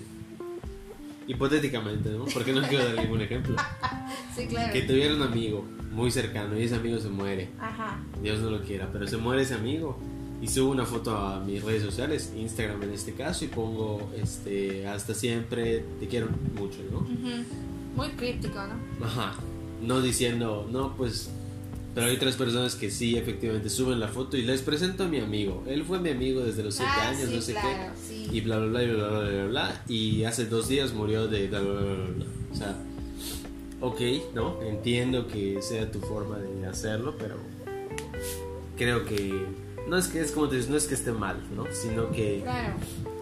hipotéticamente, 1.28 2.10
¿no? 2.10 2.26
Porque 2.26 2.54
no 2.54 2.62
quiero 2.68 2.86
dar 2.86 2.96
ningún 3.04 3.22
ejemplo. 3.22 3.56
Sí, 4.36 4.46
claro. 4.48 4.72
Que 4.72 4.84
tuviera 4.84 5.14
un 5.16 5.22
amigo 5.22 5.66
muy 5.92 6.12
cercano 6.12 6.58
y 6.58 6.64
ese 6.64 6.76
amigo 6.76 6.98
se 7.00 7.10
muere, 7.10 7.50
Ajá. 7.60 8.00
Dios 8.22 8.40
no 8.40 8.50
lo 8.52 8.62
quiera, 8.62 8.88
pero 8.94 9.06
se 9.06 9.18
muere 9.18 9.42
ese 9.42 9.54
amigo 9.56 10.00
y 10.42 10.48
subo 10.48 10.72
una 10.72 10.86
foto 10.86 11.18
a 11.18 11.40
mis 11.42 11.64
redes 11.64 11.84
sociales, 11.84 12.32
Instagram 12.36 12.84
en 12.84 12.94
este 12.94 13.14
caso, 13.14 13.44
y 13.46 13.50
pongo, 13.50 14.10
este, 14.22 14.88
hasta 14.88 15.14
siempre, 15.14 15.84
te 16.00 16.08
quiero 16.08 16.30
mucho, 16.56 16.80
¿no? 16.92 17.02
Muy 17.96 18.10
críptico, 18.12 18.60
¿no? 18.66 19.06
Ajá. 19.06 19.34
No 19.82 20.02
diciendo, 20.02 20.68
no, 20.72 20.96
pues. 20.96 21.30
Pero 21.96 22.08
hay 22.08 22.16
otras 22.16 22.36
personas 22.36 22.76
que 22.76 22.92
sí, 22.92 23.18
efectivamente, 23.18 23.70
suben 23.70 24.00
la 24.00 24.08
foto 24.08 24.38
y 24.38 24.44
les 24.44 24.62
presento 24.62 25.06
a 25.06 25.08
mi 25.08 25.20
amigo. 25.20 25.64
Él 25.68 25.84
fue 25.84 26.00
mi 26.00 26.10
amigo 26.10 26.42
desde 26.42 26.64
los 26.64 26.76
7 26.76 26.90
ah, 26.94 27.10
años, 27.10 27.30
sí, 27.30 27.36
no 27.36 27.42
sé 27.42 27.52
claro, 27.54 27.94
sí. 28.08 28.28
qué. 28.30 28.38
Y 28.38 28.42
bla, 28.42 28.60
bla, 28.60 28.68
bla, 28.68 28.84
y 28.84 28.88
bla, 28.88 29.08
bla, 29.08 29.20
bla, 29.20 29.30
bla, 29.30 29.46
bla. 29.46 29.84
Y 29.88 30.24
hace 30.24 30.46
dos 30.46 30.70
días 30.70 30.94
murió 30.94 31.28
de 31.28 31.48
bla, 31.48 31.60
bla, 31.60 31.72
bla, 31.72 31.94
bla, 31.94 32.06
bla. 32.16 32.26
O 32.52 32.56
sea, 32.56 32.76
ok, 33.82 34.02
¿no? 34.36 34.62
Entiendo 34.62 35.28
que 35.28 35.62
sea 35.62 35.92
tu 35.92 36.00
forma 36.00 36.38
de 36.38 36.68
hacerlo, 36.68 37.16
pero 37.18 37.36
creo 38.78 39.04
que. 39.06 39.46
No 39.90 39.98
es 39.98 40.08
que 40.08 40.22
es 40.22 40.32
como 40.32 40.48
te 40.48 40.56
dices, 40.56 40.70
no 40.70 40.78
es 40.78 40.86
que 40.88 40.94
esté 40.96 41.12
mal, 41.12 41.38
¿no? 41.56 41.66
Sino 41.72 42.12
que. 42.12 42.42
Claro. 42.44 42.76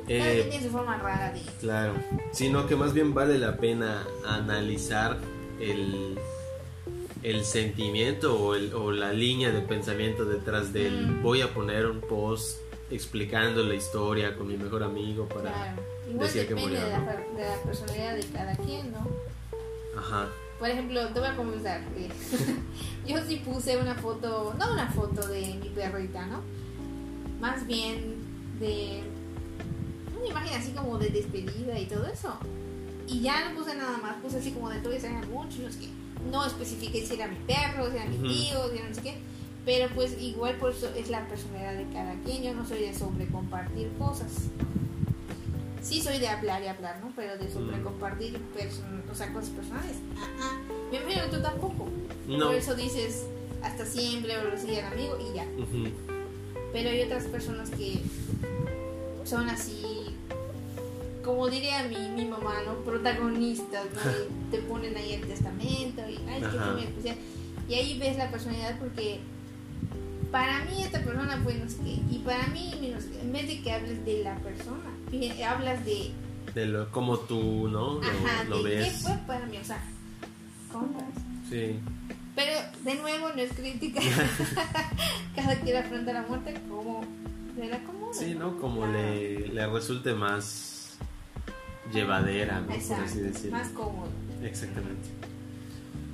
eh, 0.07 0.47
tiene 0.49 0.65
su 0.65 0.71
forma 0.71 0.97
rara 0.97 1.31
de. 1.33 1.41
Claro, 1.59 1.93
sino 2.31 2.67
que 2.67 2.75
más 2.75 2.93
bien 2.93 3.13
vale 3.13 3.37
la 3.37 3.57
pena 3.57 4.05
analizar 4.25 5.17
el, 5.59 6.17
el 7.23 7.43
sentimiento 7.45 8.37
o, 8.39 8.55
el- 8.55 8.73
o 8.73 8.91
la 8.91 9.13
línea 9.13 9.51
de 9.51 9.61
pensamiento 9.61 10.25
detrás 10.25 10.73
del 10.73 11.07
Mm. 11.07 11.23
voy 11.23 11.41
a 11.41 11.53
poner 11.53 11.85
un 11.87 12.01
post 12.01 12.59
explicando 12.91 13.63
la 13.63 13.75
historia 13.75 14.35
con 14.37 14.47
mi 14.47 14.55
mejor 14.57 14.83
amigo 14.83 15.25
para... 15.27 15.51
Claro. 15.53 15.81
Igual 16.09 16.27
decía 16.27 16.47
que 16.47 16.55
murió, 16.55 16.79
de, 16.79 16.85
de 16.87 17.49
la 17.49 17.61
personalidad 17.65 18.15
de 18.15 18.23
cada 18.27 18.55
quien, 18.55 18.91
¿no? 18.93 19.05
Ajá, 19.97 20.27
Por 20.59 20.69
ejemplo, 20.69 21.07
te 21.09 21.19
voy 21.19 21.29
a 21.29 21.35
confesar. 21.35 21.81
eh, 21.95 22.09
yo 23.07 23.17
sí 23.27 23.37
puse 23.37 23.77
una 23.77 23.95
foto, 23.95 24.55
no 24.57 24.73
una 24.73 24.87
foto 24.87 25.27
de 25.27 25.55
mi 25.61 25.69
perrita, 25.69 26.25
¿no? 26.25 26.41
Más 27.39 27.65
bien 27.67 28.15
de 28.59 29.03
una 30.17 30.27
imagen 30.27 30.59
así 30.59 30.71
como 30.71 30.97
de 30.97 31.09
despedida 31.09 31.79
y 31.79 31.85
todo 31.85 32.07
eso. 32.07 32.33
Y 33.07 33.21
ya 33.21 33.47
no 33.47 33.55
puse 33.55 33.75
nada 33.75 33.97
más, 33.99 34.15
puse 34.17 34.37
así 34.39 34.51
como 34.51 34.69
de 34.69 34.79
todo 34.79 34.93
ese 34.93 35.09
mucho, 35.09 35.59
no 35.61 35.71
sé 35.71 35.79
qué. 35.79 35.89
No 36.31 36.45
especifiqué 36.45 37.05
si 37.05 37.13
era 37.13 37.27
mi 37.27 37.37
perro, 37.45 37.89
si 37.89 37.97
era 37.97 38.05
mi 38.05 38.17
tío, 38.17 38.69
si 38.69 38.77
era 38.77 38.89
no 38.89 38.95
sé 38.95 39.01
qué. 39.01 39.17
Pero 39.63 39.87
pues 39.93 40.19
igual 40.21 40.55
por 40.55 40.71
eso 40.71 40.89
es 40.95 41.09
la 41.09 41.27
personalidad 41.27 41.75
de 41.75 41.93
cada 41.93 42.15
quien. 42.23 42.43
Yo 42.43 42.53
no 42.53 42.65
soy 42.65 42.79
de 42.79 42.93
sobre 42.93 43.27
compartir 43.27 43.91
cosas. 43.99 44.49
Sí 45.87 46.01
soy 46.01 46.19
de 46.19 46.27
hablar 46.27 46.61
y 46.63 46.67
hablar, 46.67 46.99
¿no? 47.01 47.11
Pero 47.15 47.37
de 47.37 47.49
sobre 47.49 47.77
Mm. 47.77 47.83
compartir 47.83 48.37
o 49.11 49.15
sea, 49.15 49.31
cosas 49.33 49.49
personales. 49.51 49.95
Ah, 50.17 50.27
ah. 50.41 50.59
Me 50.91 50.97
imagino 50.97 51.23
que 51.29 51.37
tú 51.37 51.41
tampoco. 51.41 51.87
no. 52.27 52.47
Por 52.47 52.55
eso 52.55 52.75
dices 52.75 53.25
hasta 53.63 53.85
siempre 53.85 54.37
o 54.37 54.43
lo 54.43 54.57
sigue 54.57 54.79
el 54.79 54.85
amigo 54.85 55.17
y 55.19 55.33
ya. 55.35 55.45
Pero 56.73 56.89
hay 56.89 57.01
otras 57.03 57.23
personas 57.25 57.69
que 57.69 58.01
son 59.23 59.49
así, 59.49 59.81
como 61.23 61.49
diría 61.49 61.83
mi, 61.87 62.09
mi 62.09 62.25
mamá, 62.25 62.55
¿no? 62.65 62.75
Protagonistas, 62.83 63.85
¿no? 63.93 64.01
Te 64.51 64.57
ponen 64.59 64.95
ahí 64.97 65.13
el 65.13 65.21
testamento 65.27 66.01
y, 66.09 66.17
ay, 66.29 66.43
es 66.43 66.49
que 66.49 66.71
muy 66.71 66.83
especial. 66.83 67.15
Y 67.69 67.73
ahí 67.75 67.97
ves 67.99 68.17
la 68.17 68.29
personalidad 68.29 68.77
porque 68.79 69.19
para 70.31 70.65
mí 70.65 70.83
esta 70.83 71.01
persona 71.01 71.39
fue 71.43 71.53
no 71.55 71.69
sé 71.69 71.77
qué. 71.83 71.99
Y 72.11 72.21
para 72.25 72.47
mí, 72.47 72.71
en 73.21 73.31
vez 73.33 73.47
de 73.47 73.61
que 73.61 73.71
hables 73.71 74.03
de 74.05 74.23
la 74.23 74.35
persona, 74.39 74.91
hablas 75.45 75.85
de, 75.85 76.11
De 76.53 76.65
lo, 76.65 76.91
como 76.91 77.17
tú, 77.19 77.67
¿no? 77.69 77.95
Lo, 77.95 78.01
ajá, 78.01 78.43
lo 78.49 78.63
de 78.63 78.69
qué 78.71 78.75
ves. 78.77 79.01
fue 79.03 79.13
para 79.27 79.45
mí, 79.45 79.57
o 79.57 79.63
sea, 79.63 79.79
compras. 80.71 81.05
Sí. 81.49 81.79
Pero 82.35 82.51
de 82.83 82.95
nuevo 82.95 83.29
no 83.29 83.41
es 83.41 83.51
crítica. 83.53 83.99
Cada 85.35 85.55
quien 85.59 85.77
afronta 85.77 86.13
la 86.13 86.21
muerte 86.23 86.55
como 86.69 87.03
le 87.57 87.73
acomoda. 87.73 88.13
Sí, 88.13 88.35
¿no? 88.35 88.57
Como 88.59 88.81
Claro. 88.81 88.93
le, 88.93 89.47
le 89.47 89.67
resulte 89.67 90.13
más 90.13 90.97
llevadera, 91.93 92.59
¿no? 92.61 92.67
Por 92.67 92.75
Exacto, 92.75 93.05
así 93.05 93.19
decirlo. 93.21 93.57
más 93.57 93.69
cómodo, 93.69 94.09
Exactamente. 94.43 95.07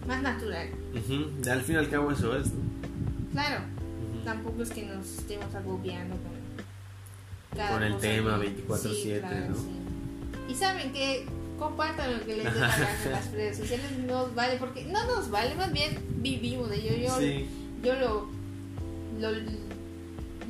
más 0.07 0.21
natural. 0.21 0.69
Ujú. 0.93 1.31
Y 1.43 1.49
Al 1.49 1.61
fin 1.61 1.75
y 1.75 1.79
al 1.79 1.89
cabo 1.89 2.11
eso 2.11 2.37
es, 2.37 2.47
¿no? 2.53 2.61
Claro, 3.31 3.61
Ujú. 4.13 4.23
tampoco 4.23 4.61
es 4.63 4.69
que 4.69 4.85
nos 4.85 5.05
estemos 5.07 5.53
agobiando 5.55 6.15
con, 6.17 6.31
cada 7.55 7.71
Con 7.71 7.83
el 7.83 7.97
tema 7.97 8.39
que- 8.39 8.47
24/7, 8.67 8.93
sí, 8.95 9.19
claro, 9.19 9.49
¿no? 9.49 9.55
sí. 9.55 9.63
Y 10.49 10.55
saben 10.55 10.91
que 10.93 11.25
compartan 11.57 12.17
lo 12.19 12.25
que 12.25 12.35
les 12.37 12.45
gana 12.45 12.75
en 13.05 13.11
las 13.11 13.31
redes 13.31 13.57
sociales, 13.57 13.85
nos 14.05 14.33
vale, 14.35 14.57
porque 14.57 14.83
no 14.85 15.03
nos 15.05 15.29
vale, 15.29 15.55
más 15.55 15.71
bien 15.71 15.97
vivimos 16.17 16.69
de 16.69 16.75
ello. 16.77 17.07
Yo, 17.09 17.19
Sí. 17.19 17.45
yo 17.83 17.93
lo, 17.95 18.27
lo, 19.19 19.31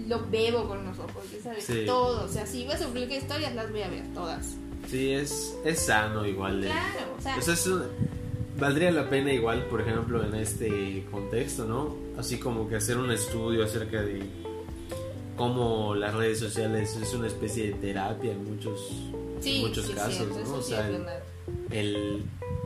lo 0.08 0.30
bebo 0.30 0.68
con 0.68 0.84
los 0.86 0.98
ojos, 1.00 1.24
¿sabes? 1.44 1.64
Sí. 1.66 1.84
Todo, 1.86 2.26
o 2.26 2.28
sea, 2.28 2.46
si 2.48 2.66
vas 2.66 2.82
a 2.82 2.88
publicar 2.88 3.18
historias, 3.18 3.54
las 3.54 3.72
voy 3.72 3.82
a 3.84 3.90
ver 3.90 4.04
todas. 4.14 4.56
Sí, 4.90 5.12
es, 5.12 5.56
es 5.64 5.80
sano 5.80 6.26
igual. 6.26 6.62
de- 6.62 6.68
Claro, 6.68 7.16
o 7.18 7.22
sea, 7.22 7.38
O 7.38 7.42
sea, 7.42 7.54
es 7.54 7.68
un- 7.68 7.84
valdría 8.60 8.92
la 8.92 9.10
pena 9.10 9.32
igual, 9.32 9.66
por 9.66 9.82
ejemplo, 9.82 10.24
en 10.26 10.36
este 10.36 11.06
contexto, 11.12 11.66
¿no? 11.66 11.96
Así 12.18 12.38
como 12.38 12.68
que 12.68 12.76
hacer 12.76 12.98
un 12.98 13.12
estudio 13.12 13.64
acerca 13.64 14.02
de 14.02 14.24
cómo 15.36 15.96
las 15.96 16.14
redes 16.14 16.40
sociales 16.40 16.96
es 16.96 17.14
una 17.14 17.28
especie 17.28 17.68
de 17.68 17.74
terapia 17.74 18.32
en 18.32 18.44
muchos, 18.46 18.80
sí, 19.42 19.56
en 19.58 19.68
muchos 19.68 19.86
sí, 19.88 19.94
casos, 19.94 20.28
¿no? 20.48 20.56
O 20.56 20.62
sea, 20.62 20.88
el- 20.88 21.06
el, 21.72 22.24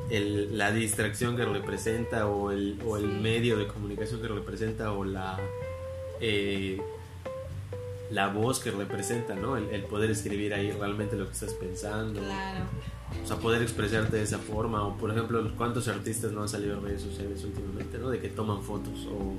el- 0.10 0.58
la 0.58 0.72
distracción 0.72 1.36
que 1.38 1.46
representa 1.46 2.28
o 2.28 2.52
el, 2.52 2.80
o 2.86 2.98
el 2.98 3.08
medio 3.08 3.58
de 3.58 3.68
comunicación 3.68 4.22
que 4.22 4.28
representa 4.28 4.92
o 4.92 5.04
la 5.04 5.40
eh, 6.20 6.82
la 8.12 8.28
voz 8.30 8.60
que 8.60 8.72
representa, 8.72 9.36
¿no? 9.36 9.58
El, 9.58 9.66
el 9.70 9.84
poder 9.84 10.12
escribir 10.12 10.54
ahí 10.54 10.72
realmente 10.72 11.16
lo 11.18 11.26
que 11.26 11.34
estás 11.34 11.54
pensando, 11.54 12.20
Claro. 12.22 12.66
o 13.24 13.28
sea, 13.28 13.38
poder 13.38 13.62
expresarte 13.62 14.18
de 14.18 14.24
esa 14.24 14.38
forma, 14.40 14.84
o 14.86 14.98
por 14.98 15.12
ejemplo, 15.12 15.44
cuántos 15.58 15.88
artistas 15.88 16.32
no 16.32 16.42
han 16.44 16.50
salido 16.50 16.78
en 16.78 16.84
redes 16.84 17.02
sociales 17.02 17.44
últimamente, 17.44 17.98
¿no? 17.98 18.10
De 18.10 18.20
que 18.20 18.30
toman 18.30 18.62
fotos 18.64 19.06
o 19.08 19.34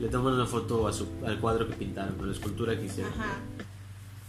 le 0.00 0.08
toman 0.08 0.34
una 0.34 0.46
foto 0.46 0.88
a 0.88 0.92
su, 0.92 1.06
al 1.26 1.38
cuadro 1.40 1.68
que 1.68 1.74
pintaron, 1.74 2.18
a 2.20 2.26
la 2.26 2.32
escultura 2.32 2.76
que 2.78 2.86
hicieron, 2.86 3.12
Ajá. 3.12 3.36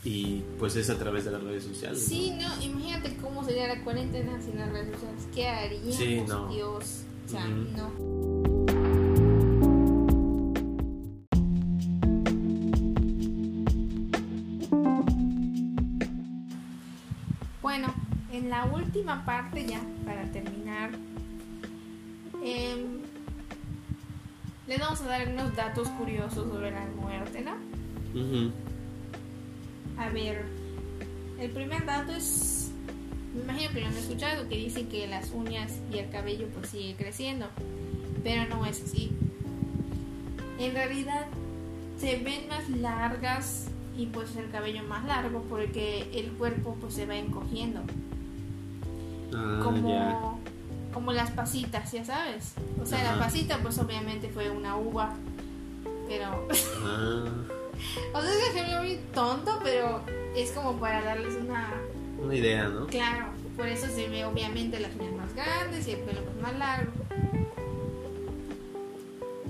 y 0.03 0.43
pues 0.60 0.75
es 0.75 0.89
a 0.89 0.97
través 0.97 1.25
de 1.25 1.31
las 1.31 1.41
redes 1.43 1.63
sociales. 1.63 2.01
¿no? 2.01 2.08
Sí, 2.08 2.31
no, 2.39 2.62
imagínate 2.63 3.15
cómo 3.17 3.43
sería 3.43 3.67
la 3.73 3.84
cuarentena 3.84 4.39
sin 4.41 4.58
las 4.60 4.69
redes 4.71 4.93
sociales. 4.95 5.27
¿Qué 5.34 5.47
haríamos, 5.47 5.95
Sí, 5.95 6.21
no. 6.27 6.47
Dios? 6.53 7.01
O 7.25 7.29
sea, 7.29 7.45
Ujú. 7.45 7.77
no. 7.77 8.35
Última 18.95 19.25
parte 19.25 19.65
ya, 19.65 19.81
para 20.05 20.23
terminar, 20.31 20.89
em, 22.41 23.01
les 24.67 24.79
vamos 24.79 25.01
a 25.01 25.08
dar 25.08 25.27
unos 25.27 25.53
datos 25.53 25.89
curiosos 25.89 26.47
sobre 26.47 26.71
la 26.71 26.86
muerte, 26.95 27.41
¿no? 27.41 27.55
A 29.97 30.10
ver, 30.10 30.45
el 31.41 31.51
primer 31.51 31.86
dato 31.86 32.13
es, 32.13 32.71
me 33.36 33.41
imagino 33.41 33.73
que 33.73 33.81
lo 33.81 33.88
han 33.88 33.97
escuchado, 33.97 34.47
que 34.47 34.55
dicen 34.55 34.88
que 34.88 35.08
las 35.08 35.31
uñas 35.31 35.73
y 35.91 35.97
el 35.97 36.10
cabello 36.10 36.47
pues 36.53 36.69
sigue 36.69 36.95
creciendo, 36.95 37.47
pero 38.23 38.47
no 38.47 38.65
es 38.65 38.81
así. 38.81 39.12
En 40.58 40.73
realidad 40.73 41.25
se 41.99 42.17
ven 42.19 42.47
más 42.47 42.69
largas 42.69 43.67
y 43.97 44.05
pues 44.05 44.38
el 44.38 44.49
cabello 44.51 44.84
más 44.84 45.03
largo 45.03 45.43
porque 45.49 46.08
el 46.13 46.31
cuerpo 46.31 46.77
pues 46.79 46.93
se 46.93 47.05
va 47.05 47.17
encogiendo, 47.17 47.81
Ah, 49.34 49.60
como, 49.64 49.90
ya. 49.90 50.20
como 50.94 51.12
las 51.12 51.32
pasitas, 51.32 51.92
ya 51.92 52.06
sabes. 52.06 52.54
O 52.82 52.86
sea, 52.86 53.04
la 53.04 53.20
pasita 53.20 53.58
pues 53.62 53.78
obviamente 53.80 54.30
fue 54.30 54.50
una 54.50 54.78
uva, 54.78 55.14
pero 56.08 56.48
Ah, 56.84 57.26
O 58.14 58.22
sea, 58.22 58.32
es 58.32 58.38
un 58.38 58.56
ejemplo 58.56 58.82
muy 58.82 59.00
tonto, 59.14 59.60
pero 59.64 60.02
es 60.36 60.52
como 60.52 60.78
para 60.80 61.02
darles 61.02 61.36
una... 61.36 61.74
una 62.22 62.36
idea, 62.36 62.68
¿no? 62.70 62.88
Claro, 62.88 63.28
por 63.58 63.68
eso 63.68 63.88
se 63.88 64.08
ve 64.08 64.26
obviamente 64.26 64.80
las 64.80 64.96
uñas 64.96 65.14
más 65.14 65.36
grandes 65.36 65.88
y 65.88 65.92
el 65.92 66.00
pelo 66.00 66.22
pues 66.24 66.42
más 66.42 66.58
largo. 66.58 66.92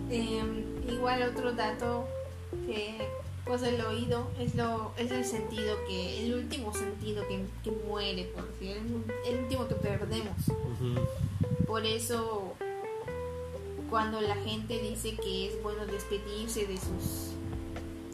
Em, 0.10 0.64
igual 0.90 1.24
otro 1.24 1.54
dato 1.54 2.08
que 2.66 3.08
pues 3.46 3.62
el 3.64 3.80
oído 3.82 4.28
es 4.40 4.56
lo 4.56 4.92
es 4.98 5.12
el 5.12 5.24
sentido 5.24 5.76
que 5.88 6.26
el 6.26 6.34
último 6.34 6.74
sentido 6.74 7.28
que, 7.28 7.46
que 7.64 7.72
muere 7.88 8.24
por 8.34 8.48
decir 8.52 8.78
el, 8.78 9.34
el 9.34 9.44
último 9.44 9.68
que 9.68 9.76
perdemos. 9.76 10.36
Por 11.68 11.86
eso 11.86 12.56
cuando 13.90 14.20
la 14.22 14.36
gente 14.36 14.80
dice 14.80 15.16
que 15.16 15.48
es 15.48 15.62
bueno 15.62 15.86
despedirse 15.86 16.66
de 16.66 16.78
sus 16.78 17.36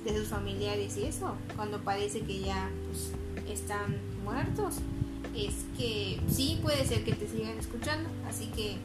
de 0.03 0.17
sus 0.17 0.29
familiares 0.29 0.97
y 0.97 1.05
eso, 1.05 1.35
cuando 1.55 1.79
parece 1.79 2.21
que 2.21 2.39
ya 2.39 2.69
pues, 2.87 3.11
están 3.47 3.99
muertos, 4.23 4.75
es 5.35 5.65
que 5.77 6.19
sí 6.29 6.59
puede 6.61 6.85
ser 6.85 7.03
que 7.03 7.13
te 7.13 7.27
sigan 7.27 7.57
escuchando, 7.57 8.09
así 8.27 8.47
que 8.47 8.77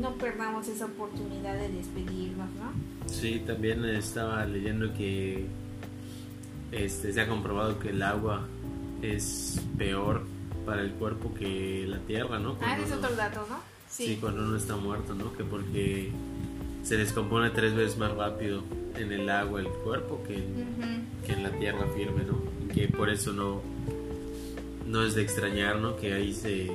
no 0.00 0.12
perdamos 0.14 0.68
esa 0.68 0.86
oportunidad 0.86 1.54
de 1.54 1.68
despedirnos, 1.70 2.48
¿no? 2.54 2.72
Sí, 3.06 3.42
también 3.46 3.84
estaba 3.84 4.44
leyendo 4.44 4.92
que 4.94 5.46
este, 6.72 7.12
se 7.12 7.20
ha 7.20 7.28
comprobado 7.28 7.78
que 7.78 7.90
el 7.90 8.02
agua 8.02 8.46
es 9.02 9.60
peor 9.78 10.22
para 10.66 10.82
el 10.82 10.92
cuerpo 10.92 11.32
que 11.34 11.84
la 11.86 11.98
tierra, 11.98 12.38
¿no? 12.38 12.52
Ah, 12.60 12.76
Cuando 12.76 12.84
es 12.84 12.92
otro 12.92 13.14
dato, 13.16 13.46
¿no? 13.48 13.58
sí, 13.88 14.18
cuando 14.20 14.42
uno 14.42 14.56
está 14.56 14.76
muerto, 14.76 15.14
¿no? 15.14 15.32
Que 15.36 15.44
porque 15.44 16.10
se 16.82 16.96
descompone 16.96 17.50
tres 17.50 17.74
veces 17.74 17.96
más 17.96 18.12
rápido 18.12 18.62
en 18.96 19.12
el 19.12 19.28
agua 19.30 19.60
el 19.60 19.68
cuerpo 19.68 20.22
que 20.26 20.34
en, 20.36 20.42
Ujú. 20.42 21.26
que 21.26 21.32
en 21.32 21.42
la 21.44 21.50
tierra 21.50 21.86
firme, 21.94 22.24
¿no? 22.24 22.42
Y 22.64 22.68
que 22.74 22.88
por 22.88 23.08
eso 23.10 23.32
no, 23.32 23.60
no 24.88 25.04
es 25.04 25.14
de 25.14 25.22
extrañar, 25.22 25.76
¿no? 25.76 25.96
Que 25.96 26.12
ahí 26.14 26.32
se... 26.34 26.70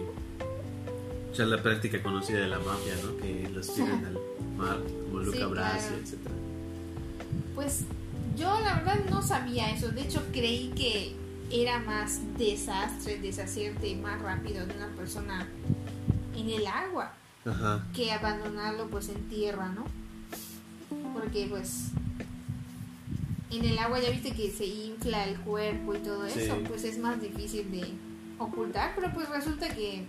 O 1.31 1.35
sea, 1.35 1.45
la 1.45 1.61
práctica 1.61 2.01
conocida 2.01 2.39
de 2.39 2.47
la 2.47 2.59
mafia, 2.59 2.93
¿no? 3.03 3.15
Que 3.17 3.49
los 3.53 3.73
tiran 3.73 4.03
al 4.05 4.17
mar, 4.57 4.79
como 5.05 5.19
Luca 5.23 5.37
Sí, 5.37 5.43
Brasi, 5.45 5.87
claro. 5.87 5.95
etc. 6.03 6.17
Pues 7.55 7.81
yo 8.37 8.59
la 8.61 8.75
verdad 8.75 8.99
no 9.09 9.21
sabía 9.21 9.69
eso. 9.71 9.89
De 9.89 10.01
hecho 10.01 10.23
creí 10.31 10.69
que 10.75 11.15
era 11.51 11.79
más 11.79 12.19
desastre 12.37 13.19
deshacerte 13.19 13.95
más 13.95 14.21
rápido 14.21 14.65
de 14.65 14.73
una 14.75 14.87
persona 14.95 15.47
en 16.35 16.49
el 16.49 16.65
agua 16.67 17.11
Ajá. 17.45 17.85
que 17.93 18.11
abandonarlo 18.11 18.87
pues 18.87 19.09
en 19.09 19.27
tierra, 19.29 19.69
¿no? 19.69 19.85
Porque 21.13 21.47
pues 21.49 21.85
en 23.51 23.65
el 23.65 23.77
agua 23.79 23.99
ya 23.99 24.09
viste 24.11 24.31
que 24.31 24.51
se 24.51 24.65
infla 24.65 25.25
el 25.25 25.39
cuerpo 25.39 25.95
y 25.95 25.99
todo 25.99 26.27
Sí. 26.29 26.41
eso, 26.41 26.57
pues 26.67 26.83
es 26.83 26.97
más 26.99 27.19
difícil 27.21 27.69
de 27.71 27.93
ocultar, 28.37 28.93
pero 28.95 29.11
pues 29.13 29.27
resulta 29.29 29.67
que 29.69 30.05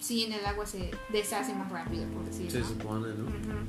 sí 0.00 0.24
en 0.24 0.32
el 0.32 0.44
agua 0.44 0.66
se 0.66 0.90
deshace 1.10 1.54
más 1.54 1.70
rápido, 1.70 2.06
por 2.08 2.24
decirlo. 2.24 2.50
Se 2.50 2.64
supone, 2.64 3.08
¿no? 3.14 3.24
Ujú. 3.24 3.64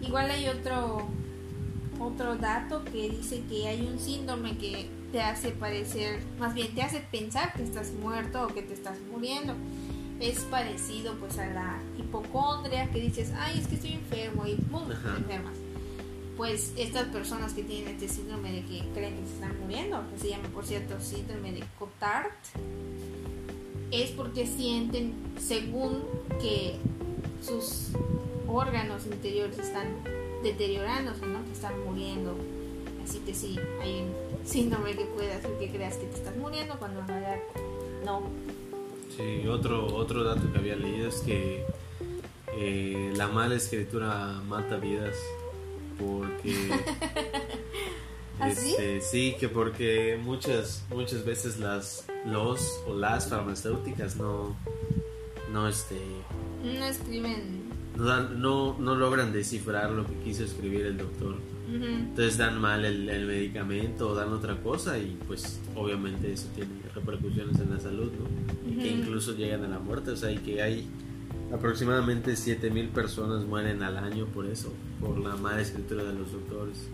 Igual 0.00 0.30
hay 0.30 0.48
otro 0.48 1.08
otro 2.00 2.36
dato 2.36 2.84
que 2.84 3.10
dice 3.10 3.42
que 3.48 3.66
hay 3.66 3.86
un 3.86 3.98
síndrome 3.98 4.56
que 4.56 4.88
te 5.12 5.20
hace 5.20 5.50
parecer, 5.50 6.20
más 6.38 6.54
bien 6.54 6.74
te 6.74 6.82
hace 6.82 7.00
pensar 7.00 7.52
que 7.54 7.62
estás 7.62 7.92
muerto 7.92 8.44
o 8.44 8.48
que 8.48 8.62
te 8.62 8.74
estás 8.74 8.98
muriendo. 9.10 9.54
Es 10.20 10.40
parecido 10.40 11.14
pues 11.14 11.38
a 11.38 11.46
la 11.46 11.78
hipocondria 11.96 12.90
que 12.90 13.00
dices, 13.00 13.32
ay, 13.36 13.60
es 13.60 13.68
que 13.68 13.76
estoy 13.76 13.92
enfermo 13.94 14.46
y 14.46 14.56
¡pum! 14.56 14.88
Te 14.88 14.94
enfermas. 14.94 15.54
Pues 16.36 16.72
estas 16.76 17.06
personas 17.08 17.52
que 17.52 17.62
tienen 17.62 17.94
este 17.94 18.08
síndrome 18.08 18.52
de 18.52 18.62
que 18.62 18.84
creen 18.94 19.16
que 19.16 19.26
se 19.26 19.34
están 19.34 19.58
muriendo, 19.60 20.04
que 20.10 20.18
se 20.18 20.30
llama 20.30 20.48
por 20.48 20.64
cierto 20.64 21.00
síndrome 21.00 21.52
de 21.52 21.64
Cotard, 21.78 22.30
es 23.90 24.10
porque 24.10 24.46
sienten 24.46 25.14
según 25.38 26.02
que 26.40 26.76
sus 27.42 27.88
órganos 28.46 29.06
interiores 29.06 29.58
están 29.58 29.86
deteriorándose, 30.42 31.26
¿no? 31.26 31.44
Que 31.44 31.52
están 31.52 31.84
muriendo. 31.84 32.34
Así 33.04 33.20
que 33.20 33.34
sí, 33.34 33.58
hay 33.80 34.02
un 34.02 34.46
síndrome 34.46 34.94
que 34.94 35.04
puede 35.06 35.32
hacer 35.32 35.52
que 35.58 35.70
creas 35.70 35.96
que 35.96 36.06
te 36.06 36.16
estás 36.16 36.36
muriendo 36.36 36.78
cuando 36.78 37.00
en 37.00 37.08
realidad 37.08 37.38
no. 38.04 38.22
Sí, 39.16 39.46
otro, 39.48 39.86
otro 39.94 40.24
dato 40.24 40.52
que 40.52 40.58
había 40.58 40.76
leído 40.76 41.08
es 41.08 41.20
que 41.20 41.64
eh, 42.54 43.12
la 43.16 43.28
mala 43.28 43.54
escritura 43.54 44.40
mata 44.46 44.76
vidas 44.76 45.16
porque. 45.98 46.54
Este, 48.46 49.00
sí, 49.00 49.34
que 49.38 49.48
porque 49.48 50.18
muchas 50.22 50.84
muchas 50.90 51.24
veces 51.24 51.58
las 51.58 52.06
los 52.24 52.80
o 52.86 52.94
las 52.94 53.28
farmacéuticas 53.28 54.16
no 54.16 54.56
no 55.52 55.68
este 55.68 55.96
No 56.62 56.84
escriben. 56.84 57.68
no, 57.96 58.78
no, 58.78 58.94
logran 58.94 59.32
descifrar 59.32 59.90
lo 59.90 60.06
que 60.06 60.14
quiso 60.24 60.44
escribir 60.44 60.86
el 60.86 60.98
doctor. 60.98 61.36
Entonces 61.70 62.38
dan 62.38 62.58
mal 62.60 62.84
el, 62.84 63.08
el 63.10 63.26
medicamento 63.26 64.08
o 64.08 64.14
dan 64.14 64.32
otra 64.32 64.56
cosa 64.62 64.98
y 64.98 65.18
pues 65.26 65.60
obviamente 65.74 66.32
eso 66.32 66.48
tiene 66.54 66.70
repercusiones 66.94 67.58
en 67.60 67.74
la 67.74 67.80
salud, 67.80 68.10
¿no? 68.10 68.70
Y 68.72 68.76
que 68.78 68.88
incluso 68.88 69.34
llegan 69.34 69.64
a 69.64 69.68
la 69.68 69.78
muerte, 69.78 70.12
o 70.12 70.16
sea, 70.16 70.30
y 70.30 70.38
que 70.38 70.62
hay 70.62 70.88
aproximadamente 71.52 72.36
7000 72.36 72.88
personas 72.88 73.44
mueren 73.44 73.82
al 73.82 73.98
año 73.98 74.24
por 74.26 74.46
eso, 74.46 74.72
por 74.98 75.18
la 75.18 75.36
mala 75.36 75.60
escritura 75.60 76.04
de 76.04 76.14
los 76.14 76.32
doctores. 76.32 76.88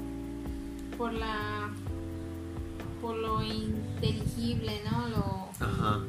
Por 0.99 1.13
la. 1.13 1.71
Por 3.01 3.17
lo 3.17 3.43
inteligible, 3.43 4.81
¿no? 4.91 5.09
Lo, 5.09 5.49
Ajá. 5.67 6.01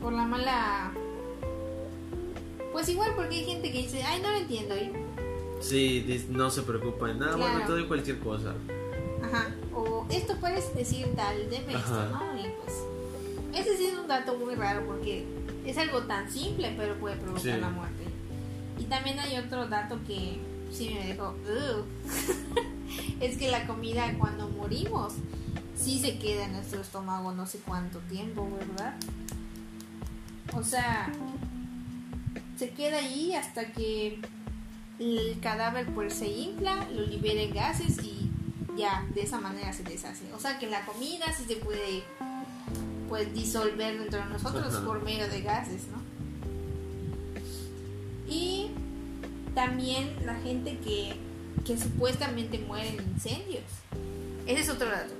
por 0.00 0.12
la 0.12 0.24
mala. 0.24 0.92
Pues 2.72 2.88
igual, 2.88 3.12
porque 3.16 3.36
hay 3.36 3.44
gente 3.44 3.72
que 3.72 3.78
dice, 3.78 4.02
ay, 4.04 4.20
no 4.22 4.30
lo 4.30 4.36
entiendo. 4.36 4.76
Y, 4.76 4.92
Sí, 5.60 6.24
no 6.30 6.48
se 6.50 6.62
preocupan, 6.62 7.18
nada, 7.18 7.36
bueno, 7.36 7.50
Claro. 7.56 7.66
todo 7.66 7.78
y 7.80 7.86
cualquier 7.86 8.18
cosa. 8.20 8.54
ajá. 9.22 9.48
O 9.74 10.06
esto 10.10 10.34
puedes 10.40 10.74
decir 10.74 11.06
tal, 11.16 11.50
deme 11.50 11.74
esto. 11.74 12.08
¿no? 12.10 12.38
Y 12.38 12.44
pues. 12.62 12.76
Ese 13.54 13.76
sí 13.76 13.86
es 13.86 13.98
un 13.98 14.06
dato 14.06 14.36
muy 14.36 14.54
raro 14.54 14.86
porque 14.86 15.24
es 15.66 15.76
algo 15.76 16.02
tan 16.04 16.30
simple, 16.30 16.72
pero 16.76 16.94
puede 16.94 17.16
provocar 17.16 17.42
Sí. 17.42 17.60
la 17.60 17.68
muerte. 17.68 18.04
Y 18.78 18.84
también 18.84 19.18
hay 19.18 19.36
otro 19.38 19.66
dato 19.66 19.98
que 20.06 20.38
sí 20.70 20.90
me 20.94 21.06
dejó. 21.08 21.34
Es 23.20 23.36
que 23.36 23.50
la 23.50 23.66
comida 23.66 24.12
cuando 24.18 24.48
morimos 24.48 25.14
sí 25.76 25.98
se 25.98 26.18
queda 26.18 26.44
en 26.46 26.52
nuestro 26.52 26.80
estómago 26.80 27.32
no 27.32 27.46
sé 27.46 27.58
cuánto 27.58 27.98
tiempo, 28.00 28.48
¿verdad? 28.58 28.94
O 30.54 30.62
sea, 30.62 31.12
se 32.58 32.70
queda 32.70 32.98
ahí 32.98 33.34
hasta 33.34 33.72
que 33.72 34.20
el 34.98 35.38
cadáver 35.40 35.86
pues 35.94 36.14
se 36.14 36.28
infla, 36.28 36.86
lo 36.92 37.06
libere 37.06 37.48
gases 37.48 38.02
y 38.02 38.30
ya 38.76 39.06
de 39.14 39.22
esa 39.22 39.40
manera 39.40 39.72
se 39.72 39.82
deshace. 39.82 40.32
O 40.34 40.38
sea 40.38 40.58
que 40.58 40.66
la 40.66 40.84
comida 40.84 41.26
sí 41.36 41.44
se 41.46 41.56
puede 41.56 42.02
pues 43.08 43.32
disolver 43.34 43.98
dentro 43.98 44.20
de 44.20 44.26
nosotros 44.26 44.74
Ajá. 44.74 44.84
por 44.84 45.02
medio 45.02 45.28
de 45.28 45.42
gases, 45.42 45.88
¿no? 45.88 46.00
Y 48.32 48.70
también 49.54 50.14
la 50.24 50.34
gente 50.36 50.78
que, 50.78 51.16
que 51.64 51.76
supuestamente 51.78 52.58
muere 52.58 52.88
en 52.88 53.00
incendios. 53.14 53.64
Ese 54.46 54.60
es 54.60 54.70
otro 54.70 54.88
dato. 54.88 55.12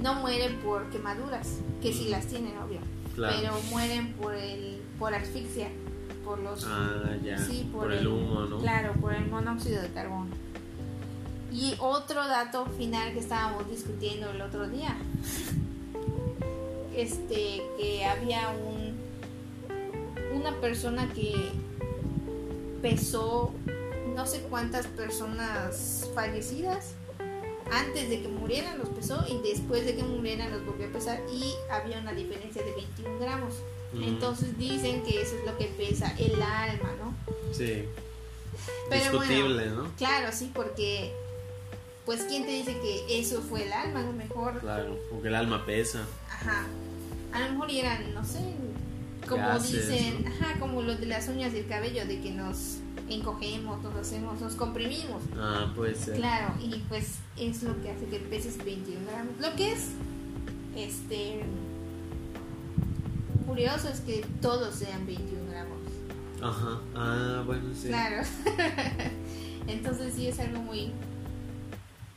No 0.00 0.14
mueren 0.14 0.56
por 0.60 0.90
quemaduras, 0.90 1.58
que 1.82 1.92
sí 1.92 2.08
las 2.08 2.26
tienen, 2.26 2.56
obvio. 2.58 2.80
Claro. 3.14 3.36
Pero 3.38 3.60
mueren 3.70 4.12
por 4.14 4.34
el 4.34 4.82
por 4.98 5.14
asfixia, 5.14 5.68
por 6.24 6.38
los 6.38 6.64
Ah, 6.66 7.16
ya. 7.22 7.38
Sí, 7.38 7.68
por, 7.72 7.92
el 7.92 8.06
humo, 8.06 8.40
¿no? 8.46 8.58
Claro, 8.60 8.92
por 9.00 9.14
el 9.14 9.26
monóxido 9.26 9.82
de 9.82 9.88
carbono. 9.90 10.30
Y 11.52 11.74
otro 11.78 12.26
dato 12.26 12.66
final 12.66 13.12
que 13.12 13.20
estábamos 13.20 13.70
discutiendo 13.70 14.30
el 14.30 14.40
otro 14.40 14.68
día. 14.68 14.96
Este, 16.96 17.62
que 17.78 18.04
había 18.04 18.50
un 18.50 18.84
una 20.34 20.52
persona 20.60 21.08
que 21.14 21.32
pesó 22.82 23.52
no 24.14 24.26
sé 24.26 24.40
cuántas 24.50 24.86
personas 24.86 26.08
fallecidas 26.14 26.92
antes 27.72 28.08
de 28.10 28.22
que 28.22 28.28
murieran 28.28 28.78
los 28.78 28.88
pesó 28.90 29.24
y 29.28 29.38
después 29.48 29.84
de 29.86 29.96
que 29.96 30.02
murieran 30.02 30.50
los 30.52 30.64
volvió 30.66 30.86
a 30.86 30.90
pesar 30.90 31.20
y 31.32 31.54
había 31.70 31.98
una 31.98 32.12
diferencia 32.12 32.62
de 32.62 32.72
21 32.72 33.18
gramos. 33.18 33.54
Mm. 33.92 34.02
Entonces 34.04 34.56
dicen 34.58 35.02
que 35.02 35.20
eso 35.22 35.36
es 35.36 35.44
lo 35.46 35.56
que 35.56 35.66
pesa 35.66 36.14
el 36.18 36.40
alma, 36.42 36.90
¿no? 37.02 37.14
Sí. 37.52 37.84
Pero 38.88 39.10
Discutible, 39.20 39.68
bueno, 39.68 39.82
¿no? 39.84 39.96
Claro, 39.96 40.28
sí, 40.32 40.50
porque 40.54 41.12
pues 42.04 42.22
quién 42.24 42.44
te 42.44 42.50
dice 42.52 42.78
que 42.80 43.18
eso 43.18 43.40
fue 43.40 43.64
el 43.64 43.72
alma, 43.72 44.00
a 44.00 44.04
lo 44.04 44.12
mejor, 44.12 44.60
Claro, 44.60 44.98
porque 45.10 45.28
el 45.28 45.34
alma 45.34 45.64
pesa. 45.64 46.04
ajá, 46.30 46.66
a 47.32 47.40
lo 47.40 47.52
mejor 47.52 47.70
eran, 47.70 48.14
no 48.14 48.24
sé, 48.24 48.40
como 49.26 49.58
dicen, 49.58 50.24
¿no? 50.24 50.30
ajá, 50.30 50.58
como 50.60 50.82
lo 50.82 50.96
de 50.96 51.06
las 51.06 51.28
uñas 51.28 51.54
y 51.54 51.58
el 51.60 51.66
cabello, 51.66 52.06
de 52.06 52.20
que 52.20 52.30
nos 52.30 52.76
encogemos, 53.14 53.82
nos 53.82 53.94
hacemos, 53.94 54.40
nos 54.40 54.54
comprimimos. 54.54 55.22
Ah, 55.36 55.72
puede 55.74 55.94
ser. 55.94 56.16
Claro, 56.16 56.54
y 56.60 56.78
pues 56.88 57.18
es 57.36 57.62
lo 57.62 57.80
que 57.82 57.90
hace 57.90 58.06
que 58.06 58.18
peses 58.18 58.62
21 58.64 59.00
gramos. 59.10 59.34
Lo 59.40 59.54
que 59.56 59.72
es, 59.72 59.88
este, 60.76 61.44
curioso 63.46 63.88
es 63.88 64.00
que 64.00 64.24
todos 64.40 64.74
sean 64.74 65.06
21 65.06 65.50
gramos. 65.50 65.78
Ajá. 66.42 66.80
Ah, 66.94 67.42
bueno, 67.46 67.64
sí. 67.74 67.88
Claro. 67.88 68.22
Entonces 69.66 70.14
sí 70.14 70.28
es 70.28 70.38
algo 70.40 70.60
muy 70.60 70.92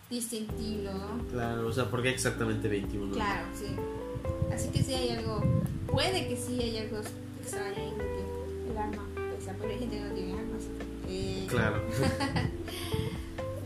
distintivo, 0.10 0.92
¿no? 0.94 1.24
Claro, 1.32 1.68
o 1.68 1.72
sea, 1.72 1.90
¿por 1.90 2.02
qué 2.02 2.10
exactamente 2.10 2.68
21? 2.68 3.14
Claro, 3.14 3.46
sí. 3.54 3.68
Así 4.54 4.70
que 4.70 4.82
sí 4.82 4.94
hay 4.94 5.10
algo, 5.12 5.42
puede 5.88 6.28
que 6.28 6.38
sí 6.38 6.60
hay 6.62 6.78
algo 6.78 6.98
extraño 7.42 7.98
que 7.98 8.72
el 8.72 8.78
alma 8.78 9.04
pesa, 9.38 9.54
pero 9.60 9.72
hay 9.72 9.80
gente 9.80 9.98
que 9.98 10.04
no 10.04 10.14
tiene 10.14 10.34
alma. 10.34 10.47
Claro. 11.50 11.82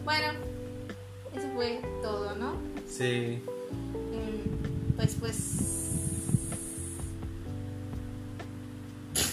Bueno, 0.03 0.33
eso 1.35 1.47
fue 1.53 1.79
todo, 2.01 2.35
¿no? 2.35 2.53
sí. 2.89 3.39
Mm, 3.93 4.95
Pues, 4.95 5.15
pues, 5.19 5.57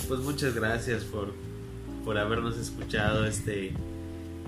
Pues 0.06 0.20
muchas 0.20 0.54
gracias 0.54 1.04
por, 1.04 1.34
por 2.04 2.16
habernos 2.18 2.56
escuchado 2.56 3.26
este 3.26 3.72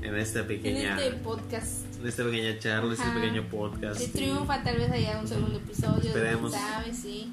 en 0.03 0.17
esta 0.17 0.41
en 0.41 0.47
pequeña 0.47 0.99
este 0.99 1.17
podcast 1.19 1.85
en 2.01 2.07
esta 2.09 2.25
pequeña 2.25 2.59
charla, 2.59 2.95
este 2.95 3.05
Ajá. 3.05 3.15
pequeño 3.21 3.43
podcast. 3.51 4.01
Si 4.01 4.09
triunfa, 4.09 4.63
tal 4.63 4.79
vez 4.79 4.91
haya 4.91 5.19
un 5.21 5.29
segundo 5.29 5.59
episodio. 5.59 6.01
Esperemos. 6.03 6.53
quién 6.53 6.63
sabe, 6.65 6.95
sí. 6.95 7.33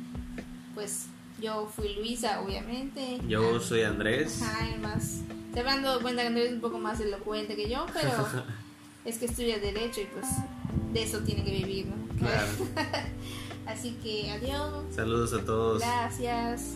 Pues 0.75 1.05
yo 1.41 1.67
fui 1.73 1.95
Luisa, 1.95 2.41
obviamente. 2.41 3.19
Yo 3.27 3.59
soy 3.61 3.83
Andrés. 3.83 4.41
Ajá. 4.41 4.67
Se 5.57 5.61
habrán 5.61 5.81
dado 5.81 5.99
cuenta 6.03 6.21
que 6.21 6.27
Andrés 6.27 6.49
es 6.49 6.53
un 6.53 6.61
poco 6.61 6.77
más 6.77 6.99
elocuente 6.99 7.55
que 7.55 7.67
yo, 7.67 7.87
pero 7.91 8.11
es 9.05 9.17
que 9.17 9.25
estudia 9.25 9.57
Derecho 9.57 10.01
y 10.01 10.05
pues 10.05 10.27
de 10.93 11.01
eso 11.01 11.21
tiene 11.21 11.43
que 11.43 11.49
vivir, 11.49 11.87
¿no? 11.87 11.95
Claro. 12.19 12.47
Así 13.65 13.97
que 14.03 14.29
adiós. 14.29 14.85
Saludos 14.93 15.33
a 15.33 15.43
todos. 15.43 15.81
Gracias. 15.81 16.75